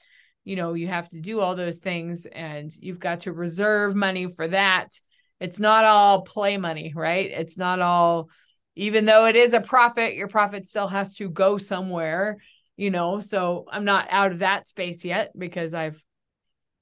you 0.50 0.56
know, 0.56 0.74
you 0.74 0.88
have 0.88 1.08
to 1.08 1.20
do 1.20 1.40
all 1.40 1.56
those 1.56 1.78
things 1.78 2.26
and 2.26 2.72
you've 2.82 2.98
got 2.98 3.20
to 3.20 3.32
reserve 3.32 3.96
money 3.96 4.26
for 4.26 4.48
that. 4.48 5.00
It's 5.40 5.60
not 5.60 5.86
all 5.86 6.24
play 6.24 6.58
money, 6.58 6.92
right? 6.96 7.30
It's 7.30 7.56
not 7.56 7.80
all 7.80 8.32
even 8.76 9.06
though 9.06 9.28
it 9.28 9.36
is 9.36 9.54
a 9.54 9.62
profit, 9.62 10.16
your 10.16 10.28
profit 10.28 10.66
still 10.66 10.88
has 10.88 11.14
to 11.18 11.30
go 11.30 11.60
somewhere, 11.60 12.38
you 12.78 12.90
know. 12.90 13.20
So 13.20 13.66
I'm 13.72 13.86
not 13.86 14.08
out 14.10 14.32
of 14.32 14.40
that 14.40 14.66
space 14.66 15.06
yet 15.06 15.38
because 15.38 15.76
I've 15.76 16.04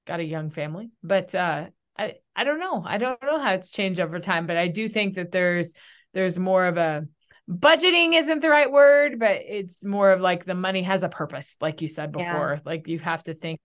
got 0.06 0.22
a 0.22 0.24
young 0.24 0.50
family. 0.50 0.90
But 1.04 1.36
uh 1.36 1.66
I 1.98 2.14
I 2.38 2.46
don't 2.46 2.62
know. 2.62 2.86
I 2.88 2.98
don't 2.98 3.22
know 3.22 3.38
how 3.38 3.52
it's 3.52 3.70
changed 3.70 4.00
over 4.00 4.22
time, 4.22 4.48
but 4.48 4.56
I 4.56 4.70
do 4.70 4.88
think 4.88 5.16
that 5.16 5.34
there's 5.34 5.76
there's 6.14 6.40
more 6.40 6.68
of 6.68 6.78
a 6.78 7.06
budgeting 7.50 8.14
isn't 8.14 8.42
the 8.42 8.50
right 8.50 8.72
word, 8.72 9.20
but 9.20 9.42
it's 9.46 9.84
more 9.84 10.12
of 10.12 10.22
like 10.22 10.46
the 10.46 10.54
money 10.54 10.84
has 10.84 11.04
a 11.04 11.10
purpose, 11.10 11.56
like 11.62 11.82
you 11.82 11.88
said 11.88 12.12
before. 12.12 12.54
Yeah. 12.56 12.62
Like 12.66 12.88
you 12.88 13.00
have 13.00 13.24
to 13.26 13.34
think 13.34 13.60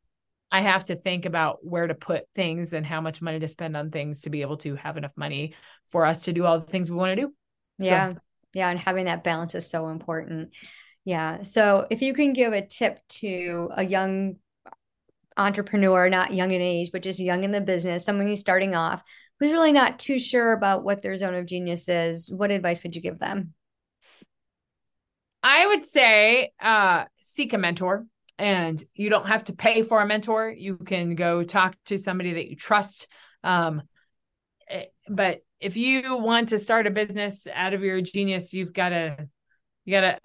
I 0.53 0.61
have 0.61 0.85
to 0.85 0.97
think 0.97 1.25
about 1.25 1.65
where 1.65 1.87
to 1.87 1.95
put 1.95 2.25
things 2.35 2.75
and 2.75 2.85
how 2.85 3.01
much 3.01 3.23
money 3.23 3.41
to 3.41 3.49
spend 3.49 3.75
on 3.75 3.91
things 3.91 4.21
to 4.23 4.31
be 4.31 4.43
able 4.43 4.59
to 4.59 4.77
have 4.77 4.99
enough 4.99 5.13
money 5.17 5.55
for 5.89 6.05
us 6.05 6.25
to 6.25 6.35
do 6.35 6.45
all 6.45 6.61
the 6.61 6.67
things 6.67 6.91
we 6.91 6.97
want 6.99 7.17
to 7.17 7.23
do. 7.23 7.35
Yeah. 7.79 8.13
So. 8.13 8.19
Yeah. 8.53 8.69
And 8.69 8.79
having 8.79 9.07
that 9.07 9.25
balance 9.25 9.55
is 9.55 9.69
so 9.69 9.89
important. 9.89 10.55
Yeah. 11.07 11.43
So 11.43 11.87
if 11.89 12.03
you 12.03 12.13
can 12.13 12.35
give 12.35 12.53
a 12.53 12.61
tip 12.65 13.01
to 13.09 13.71
a 13.75 13.83
young 13.83 14.37
entrepreneur, 15.39 16.11
not 16.11 16.35
young 16.35 16.53
in 16.53 16.61
age, 16.61 16.91
but 16.93 17.03
just 17.03 17.19
young 17.19 17.45
in 17.45 17.51
the 17.51 17.63
business, 17.63 18.05
someone 18.05 18.27
who's 18.27 18.41
starting 18.41 18.75
off, 18.75 19.03
who's 19.41 19.53
really 19.53 19.73
not 19.73 19.99
too 19.99 20.19
sure 20.19 20.53
about 20.53 20.85
what 20.85 21.03
their 21.03 21.17
zone 21.17 21.35
of 21.35 21.47
genius 21.47 21.89
is, 21.89 22.31
what 22.31 22.51
advice 22.51 22.83
would 22.83 22.95
you 22.95 23.01
give 23.01 23.19
them? 23.19 23.55
I 25.43 25.67
would 25.67 25.83
say 25.83 26.53
uh, 26.61 27.05
seek 27.21 27.53
a 27.53 27.59
mentor. 27.59 28.07
And 28.39 28.83
you 28.95 29.11
don't 29.11 29.29
have 29.29 29.45
to 29.45 29.53
pay 29.53 29.83
for 29.83 30.01
a 30.01 30.07
mentor. 30.07 30.51
You 30.51 30.77
can 30.77 31.15
go 31.15 31.45
talk 31.45 31.77
to 31.87 31.99
somebody 31.99 32.33
that 32.35 32.49
you 32.49 32.57
trust. 32.57 33.07
Um, 33.45 33.83
eh, 34.69 34.87
but 35.09 35.43
if 35.61 35.77
you 35.77 36.17
want 36.17 36.49
to 36.49 36.59
start 36.59 36.87
a 36.87 36.91
business 36.91 37.47
out 37.53 37.75
of 37.75 37.83
your 37.83 38.01
genius, 38.01 38.53
you've 38.53 38.73
got 38.73 38.89
to 38.89 39.29
you 39.85 39.93
got 39.93 40.01
to 40.01 40.19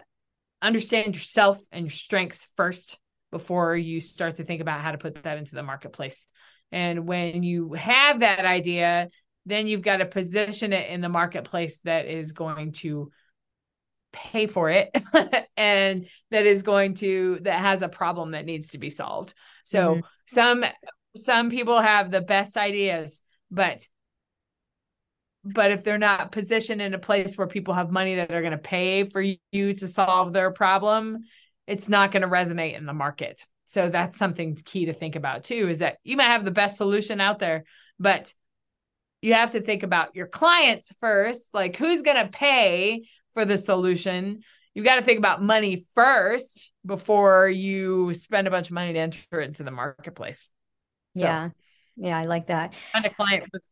understand 0.62 1.16
yourself 1.16 1.60
and 1.72 1.86
your 1.86 1.92
strengths 1.92 2.48
first 2.56 2.98
before 3.32 3.76
you 3.76 4.00
start 4.00 4.36
to 4.36 4.44
think 4.44 4.62
about 4.62 4.82
how 4.82 4.92
to 4.92 4.98
put 4.98 5.24
that 5.24 5.38
into 5.38 5.56
the 5.56 5.64
marketplace. 5.64 6.28
And 6.72 7.08
when 7.08 7.44
you 7.44 7.74
have 7.74 8.22
that 8.22 8.46
idea, 8.46 9.10
then 9.46 9.68
you've 9.68 9.82
got 9.82 9.98
to 9.98 10.06
position 10.06 10.74
it 10.74 10.90
in 10.90 11.02
the 11.02 11.10
marketplace 11.10 11.80
that 11.84 12.06
is 12.06 12.32
going 12.32 12.72
to 12.74 13.12
pay 14.18 14.48
for 14.48 14.70
it 14.70 14.90
and 15.58 16.08
that 16.32 16.46
is 16.46 16.64
going 16.64 16.96
to 16.96 17.40
that 17.42 17.60
has 17.60 17.82
a 17.82 17.90
problem 17.90 18.32
that 18.32 18.46
needs 18.46 18.72
to 18.72 18.78
be 18.78 18.90
solved. 18.90 19.34
So 19.64 19.96
mm-hmm. 19.96 20.00
some 20.28 20.66
some 21.16 21.50
people 21.50 21.80
have 21.80 22.12
the 22.12 22.22
best 22.22 22.58
ideas, 22.58 23.22
but 23.52 23.82
but 25.44 25.72
if 25.72 25.84
they're 25.84 25.98
not 25.98 26.32
positioned 26.32 26.82
in 26.82 26.94
a 26.94 27.00
place 27.00 27.38
where 27.38 27.48
people 27.48 27.74
have 27.74 27.90
money 27.90 28.16
that 28.16 28.34
are 28.34 28.42
going 28.42 28.52
to 28.52 28.58
pay 28.58 29.08
for 29.08 29.22
you 29.22 29.74
to 29.74 29.88
solve 29.88 30.34
their 30.34 30.52
problem, 30.52 31.20
it's 31.68 31.88
not 31.88 32.12
going 32.12 32.22
to 32.22 32.28
resonate 32.28 32.78
in 32.78 32.86
the 32.86 32.94
market. 32.94 33.46
So 33.66 33.90
that's 33.90 34.18
something 34.18 34.56
key 34.56 34.86
to 34.86 34.94
think 34.94 35.16
about 35.16 35.44
too 35.44 35.70
is 35.70 35.80
that 35.80 35.98
you 36.04 36.18
might 36.18 36.26
have 36.26 36.46
the 36.46 36.52
best 36.52 36.78
solution 36.78 37.22
out 37.22 37.40
there, 37.40 37.64
but 38.00 38.34
you 39.22 39.34
have 39.34 39.52
to 39.52 39.62
think 39.62 39.84
about 39.84 40.16
your 40.16 40.28
clients 40.28 40.92
first, 41.00 41.54
like 41.54 41.76
who's 41.76 42.02
going 42.02 42.24
to 42.24 42.32
pay 42.32 43.08
for 43.34 43.46
the 43.46 43.58
solution. 43.58 44.42
You've 44.74 44.86
got 44.86 44.96
to 44.96 45.02
think 45.02 45.18
about 45.18 45.42
money 45.42 45.88
first 45.96 46.72
before 46.86 47.50
you 47.50 48.14
spend 48.14 48.48
a 48.48 48.52
bunch 48.52 48.68
of 48.68 48.74
money 48.74 48.94
to 48.94 49.00
enter 49.00 49.42
into 49.42 49.64
the 49.64 49.72
marketplace. 49.72 50.50
So, 51.16 51.24
yeah. 51.24 51.50
Yeah, 51.96 52.18
I 52.18 52.26
like 52.26 52.48
that. 52.48 52.76
Find 52.94 53.06
a 53.06 53.10
client 53.10 53.46
with 53.52 53.64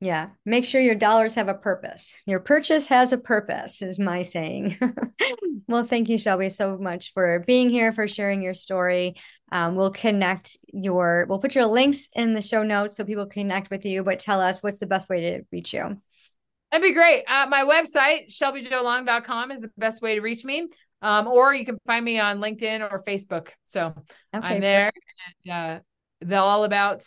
yeah. 0.00 0.30
Make 0.46 0.64
sure 0.64 0.80
your 0.80 0.94
dollars 0.94 1.34
have 1.34 1.48
a 1.48 1.54
purpose. 1.54 2.22
Your 2.26 2.40
purchase 2.40 2.86
has 2.86 3.12
a 3.12 3.18
purpose, 3.18 3.82
is 3.82 3.98
my 3.98 4.22
saying. 4.22 4.78
well, 5.68 5.84
thank 5.84 6.08
you, 6.08 6.16
Shelby, 6.16 6.48
so 6.48 6.78
much 6.78 7.12
for 7.12 7.44
being 7.46 7.68
here, 7.68 7.92
for 7.92 8.08
sharing 8.08 8.42
your 8.42 8.54
story. 8.54 9.16
Um, 9.52 9.74
we'll 9.74 9.90
connect 9.90 10.56
your, 10.72 11.26
we'll 11.28 11.38
put 11.38 11.54
your 11.54 11.66
links 11.66 12.08
in 12.16 12.32
the 12.32 12.40
show 12.40 12.62
notes 12.62 12.96
so 12.96 13.04
people 13.04 13.26
connect 13.26 13.70
with 13.70 13.84
you, 13.84 14.02
but 14.02 14.18
tell 14.18 14.40
us 14.40 14.62
what's 14.62 14.80
the 14.80 14.86
best 14.86 15.10
way 15.10 15.20
to 15.20 15.42
reach 15.52 15.74
you. 15.74 16.00
That'd 16.70 16.84
be 16.84 16.92
great. 16.92 17.24
Uh, 17.26 17.46
my 17.48 17.64
website, 17.64 18.28
shelbyjolong.com, 18.30 19.50
is 19.50 19.60
the 19.60 19.70
best 19.76 20.02
way 20.02 20.14
to 20.14 20.20
reach 20.20 20.44
me. 20.44 20.68
Um, 21.02 21.26
or 21.26 21.54
you 21.54 21.64
can 21.64 21.78
find 21.86 22.04
me 22.04 22.18
on 22.18 22.38
LinkedIn 22.38 22.80
or 22.90 23.02
Facebook. 23.02 23.48
So 23.64 23.86
okay, 24.34 24.46
I'm 24.46 24.60
there. 24.60 24.92
And, 25.44 25.52
uh, 25.52 25.80
they're 26.20 26.40
all 26.40 26.64
about 26.64 27.04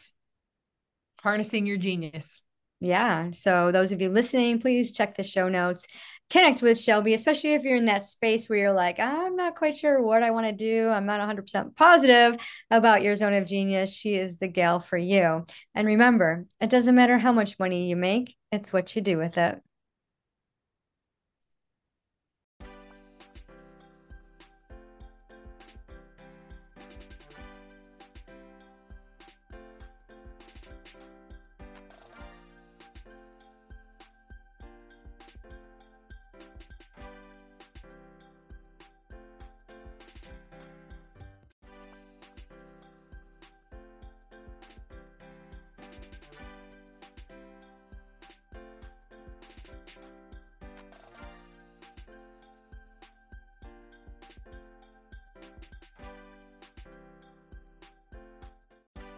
harnessing 1.21 1.65
your 1.65 1.78
genius. 1.78 2.41
Yeah. 2.84 3.32
So, 3.32 3.71
those 3.71 3.93
of 3.93 4.02
you 4.02 4.10
listening, 4.10 4.60
please 4.60 4.91
check 4.91 5.15
the 5.15 5.23
show 5.23 5.47
notes. 5.47 5.88
Connect 6.34 6.63
with 6.63 6.82
Shelby, 6.82 7.13
especially 7.13 7.54
if 7.54 7.62
you're 7.62 7.78
in 7.78 7.86
that 7.86 8.04
space 8.04 8.50
where 8.50 8.58
you're 8.58 8.74
like, 8.74 9.00
I'm 9.00 9.36
not 9.36 9.56
quite 9.56 9.76
sure 9.76 10.02
what 10.02 10.24
I 10.24 10.32
want 10.32 10.48
to 10.48 10.52
do. 10.52 10.89
I'm 10.89 11.06
not 11.06 11.22
100% 11.22 11.76
positive 11.76 12.38
about 12.72 13.04
your 13.04 13.15
zone 13.15 13.34
of 13.34 13.46
genius. 13.46 13.93
She 13.93 14.15
is 14.15 14.39
the 14.39 14.48
gal 14.48 14.80
for 14.80 14.98
you. 14.98 15.46
And 15.76 15.88
remember, 15.88 16.48
it 16.60 16.72
doesn't 16.72 16.96
matter 16.96 17.19
how 17.19 17.34
much 17.34 17.60
money 17.60 17.88
you 17.88 17.96
make, 17.96 18.36
it's 18.52 18.74
what 18.74 18.96
you 18.96 19.04
do 19.04 19.19
with 19.19 19.38
it. 19.38 19.62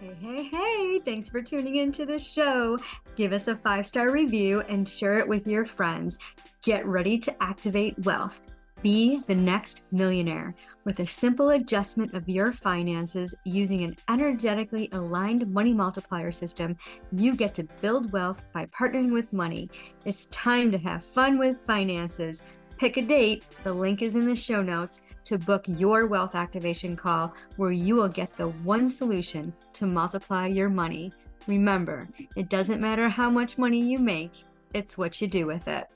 Hey, 0.01 0.13
hey, 0.19 0.43
hey, 0.43 0.99
thanks 0.99 1.29
for 1.29 1.41
tuning 1.41 1.77
into 1.77 2.05
the 2.05 2.19
show. 2.19 2.77
Give 3.15 3.31
us 3.31 3.47
a 3.47 3.55
five 3.55 3.87
star 3.87 4.11
review 4.11 4.59
and 4.67 4.85
share 4.87 5.19
it 5.19 5.27
with 5.27 5.47
your 5.47 5.63
friends. 5.63 6.19
Get 6.63 6.85
ready 6.85 7.17
to 7.19 7.43
activate 7.43 7.97
wealth. 7.99 8.41
Be 8.81 9.21
the 9.27 9.35
next 9.35 9.83
millionaire 9.93 10.53
with 10.83 10.99
a 10.99 11.07
simple 11.07 11.51
adjustment 11.51 12.13
of 12.13 12.27
your 12.27 12.51
finances 12.51 13.33
using 13.45 13.85
an 13.85 13.95
energetically 14.09 14.89
aligned 14.91 15.47
money 15.53 15.73
multiplier 15.73 16.31
system. 16.31 16.75
You 17.13 17.33
get 17.33 17.55
to 17.55 17.63
build 17.81 18.11
wealth 18.11 18.45
by 18.51 18.65
partnering 18.65 19.13
with 19.13 19.31
money. 19.31 19.69
It's 20.03 20.25
time 20.25 20.73
to 20.73 20.77
have 20.77 21.05
fun 21.05 21.39
with 21.39 21.61
finances. 21.61 22.43
Pick 22.77 22.97
a 22.97 23.01
date, 23.01 23.45
the 23.63 23.73
link 23.73 24.01
is 24.01 24.15
in 24.15 24.27
the 24.27 24.35
show 24.35 24.61
notes 24.61 25.03
to 25.25 25.37
book 25.37 25.65
your 25.67 26.07
wealth 26.07 26.35
activation 26.35 26.95
call 26.95 27.33
where 27.57 27.71
you 27.71 27.95
will 27.95 28.07
get 28.07 28.35
the 28.37 28.47
one 28.47 28.87
solution 28.87 29.53
to 29.73 29.85
multiply 29.85 30.47
your 30.47 30.69
money. 30.69 31.11
Remember, 31.47 32.07
it 32.35 32.49
doesn't 32.49 32.81
matter 32.81 33.09
how 33.09 33.29
much 33.29 33.57
money 33.57 33.79
you 33.79 33.99
make, 33.99 34.31
it's 34.73 34.97
what 34.97 35.21
you 35.21 35.27
do 35.27 35.45
with 35.45 35.67
it. 35.67 35.87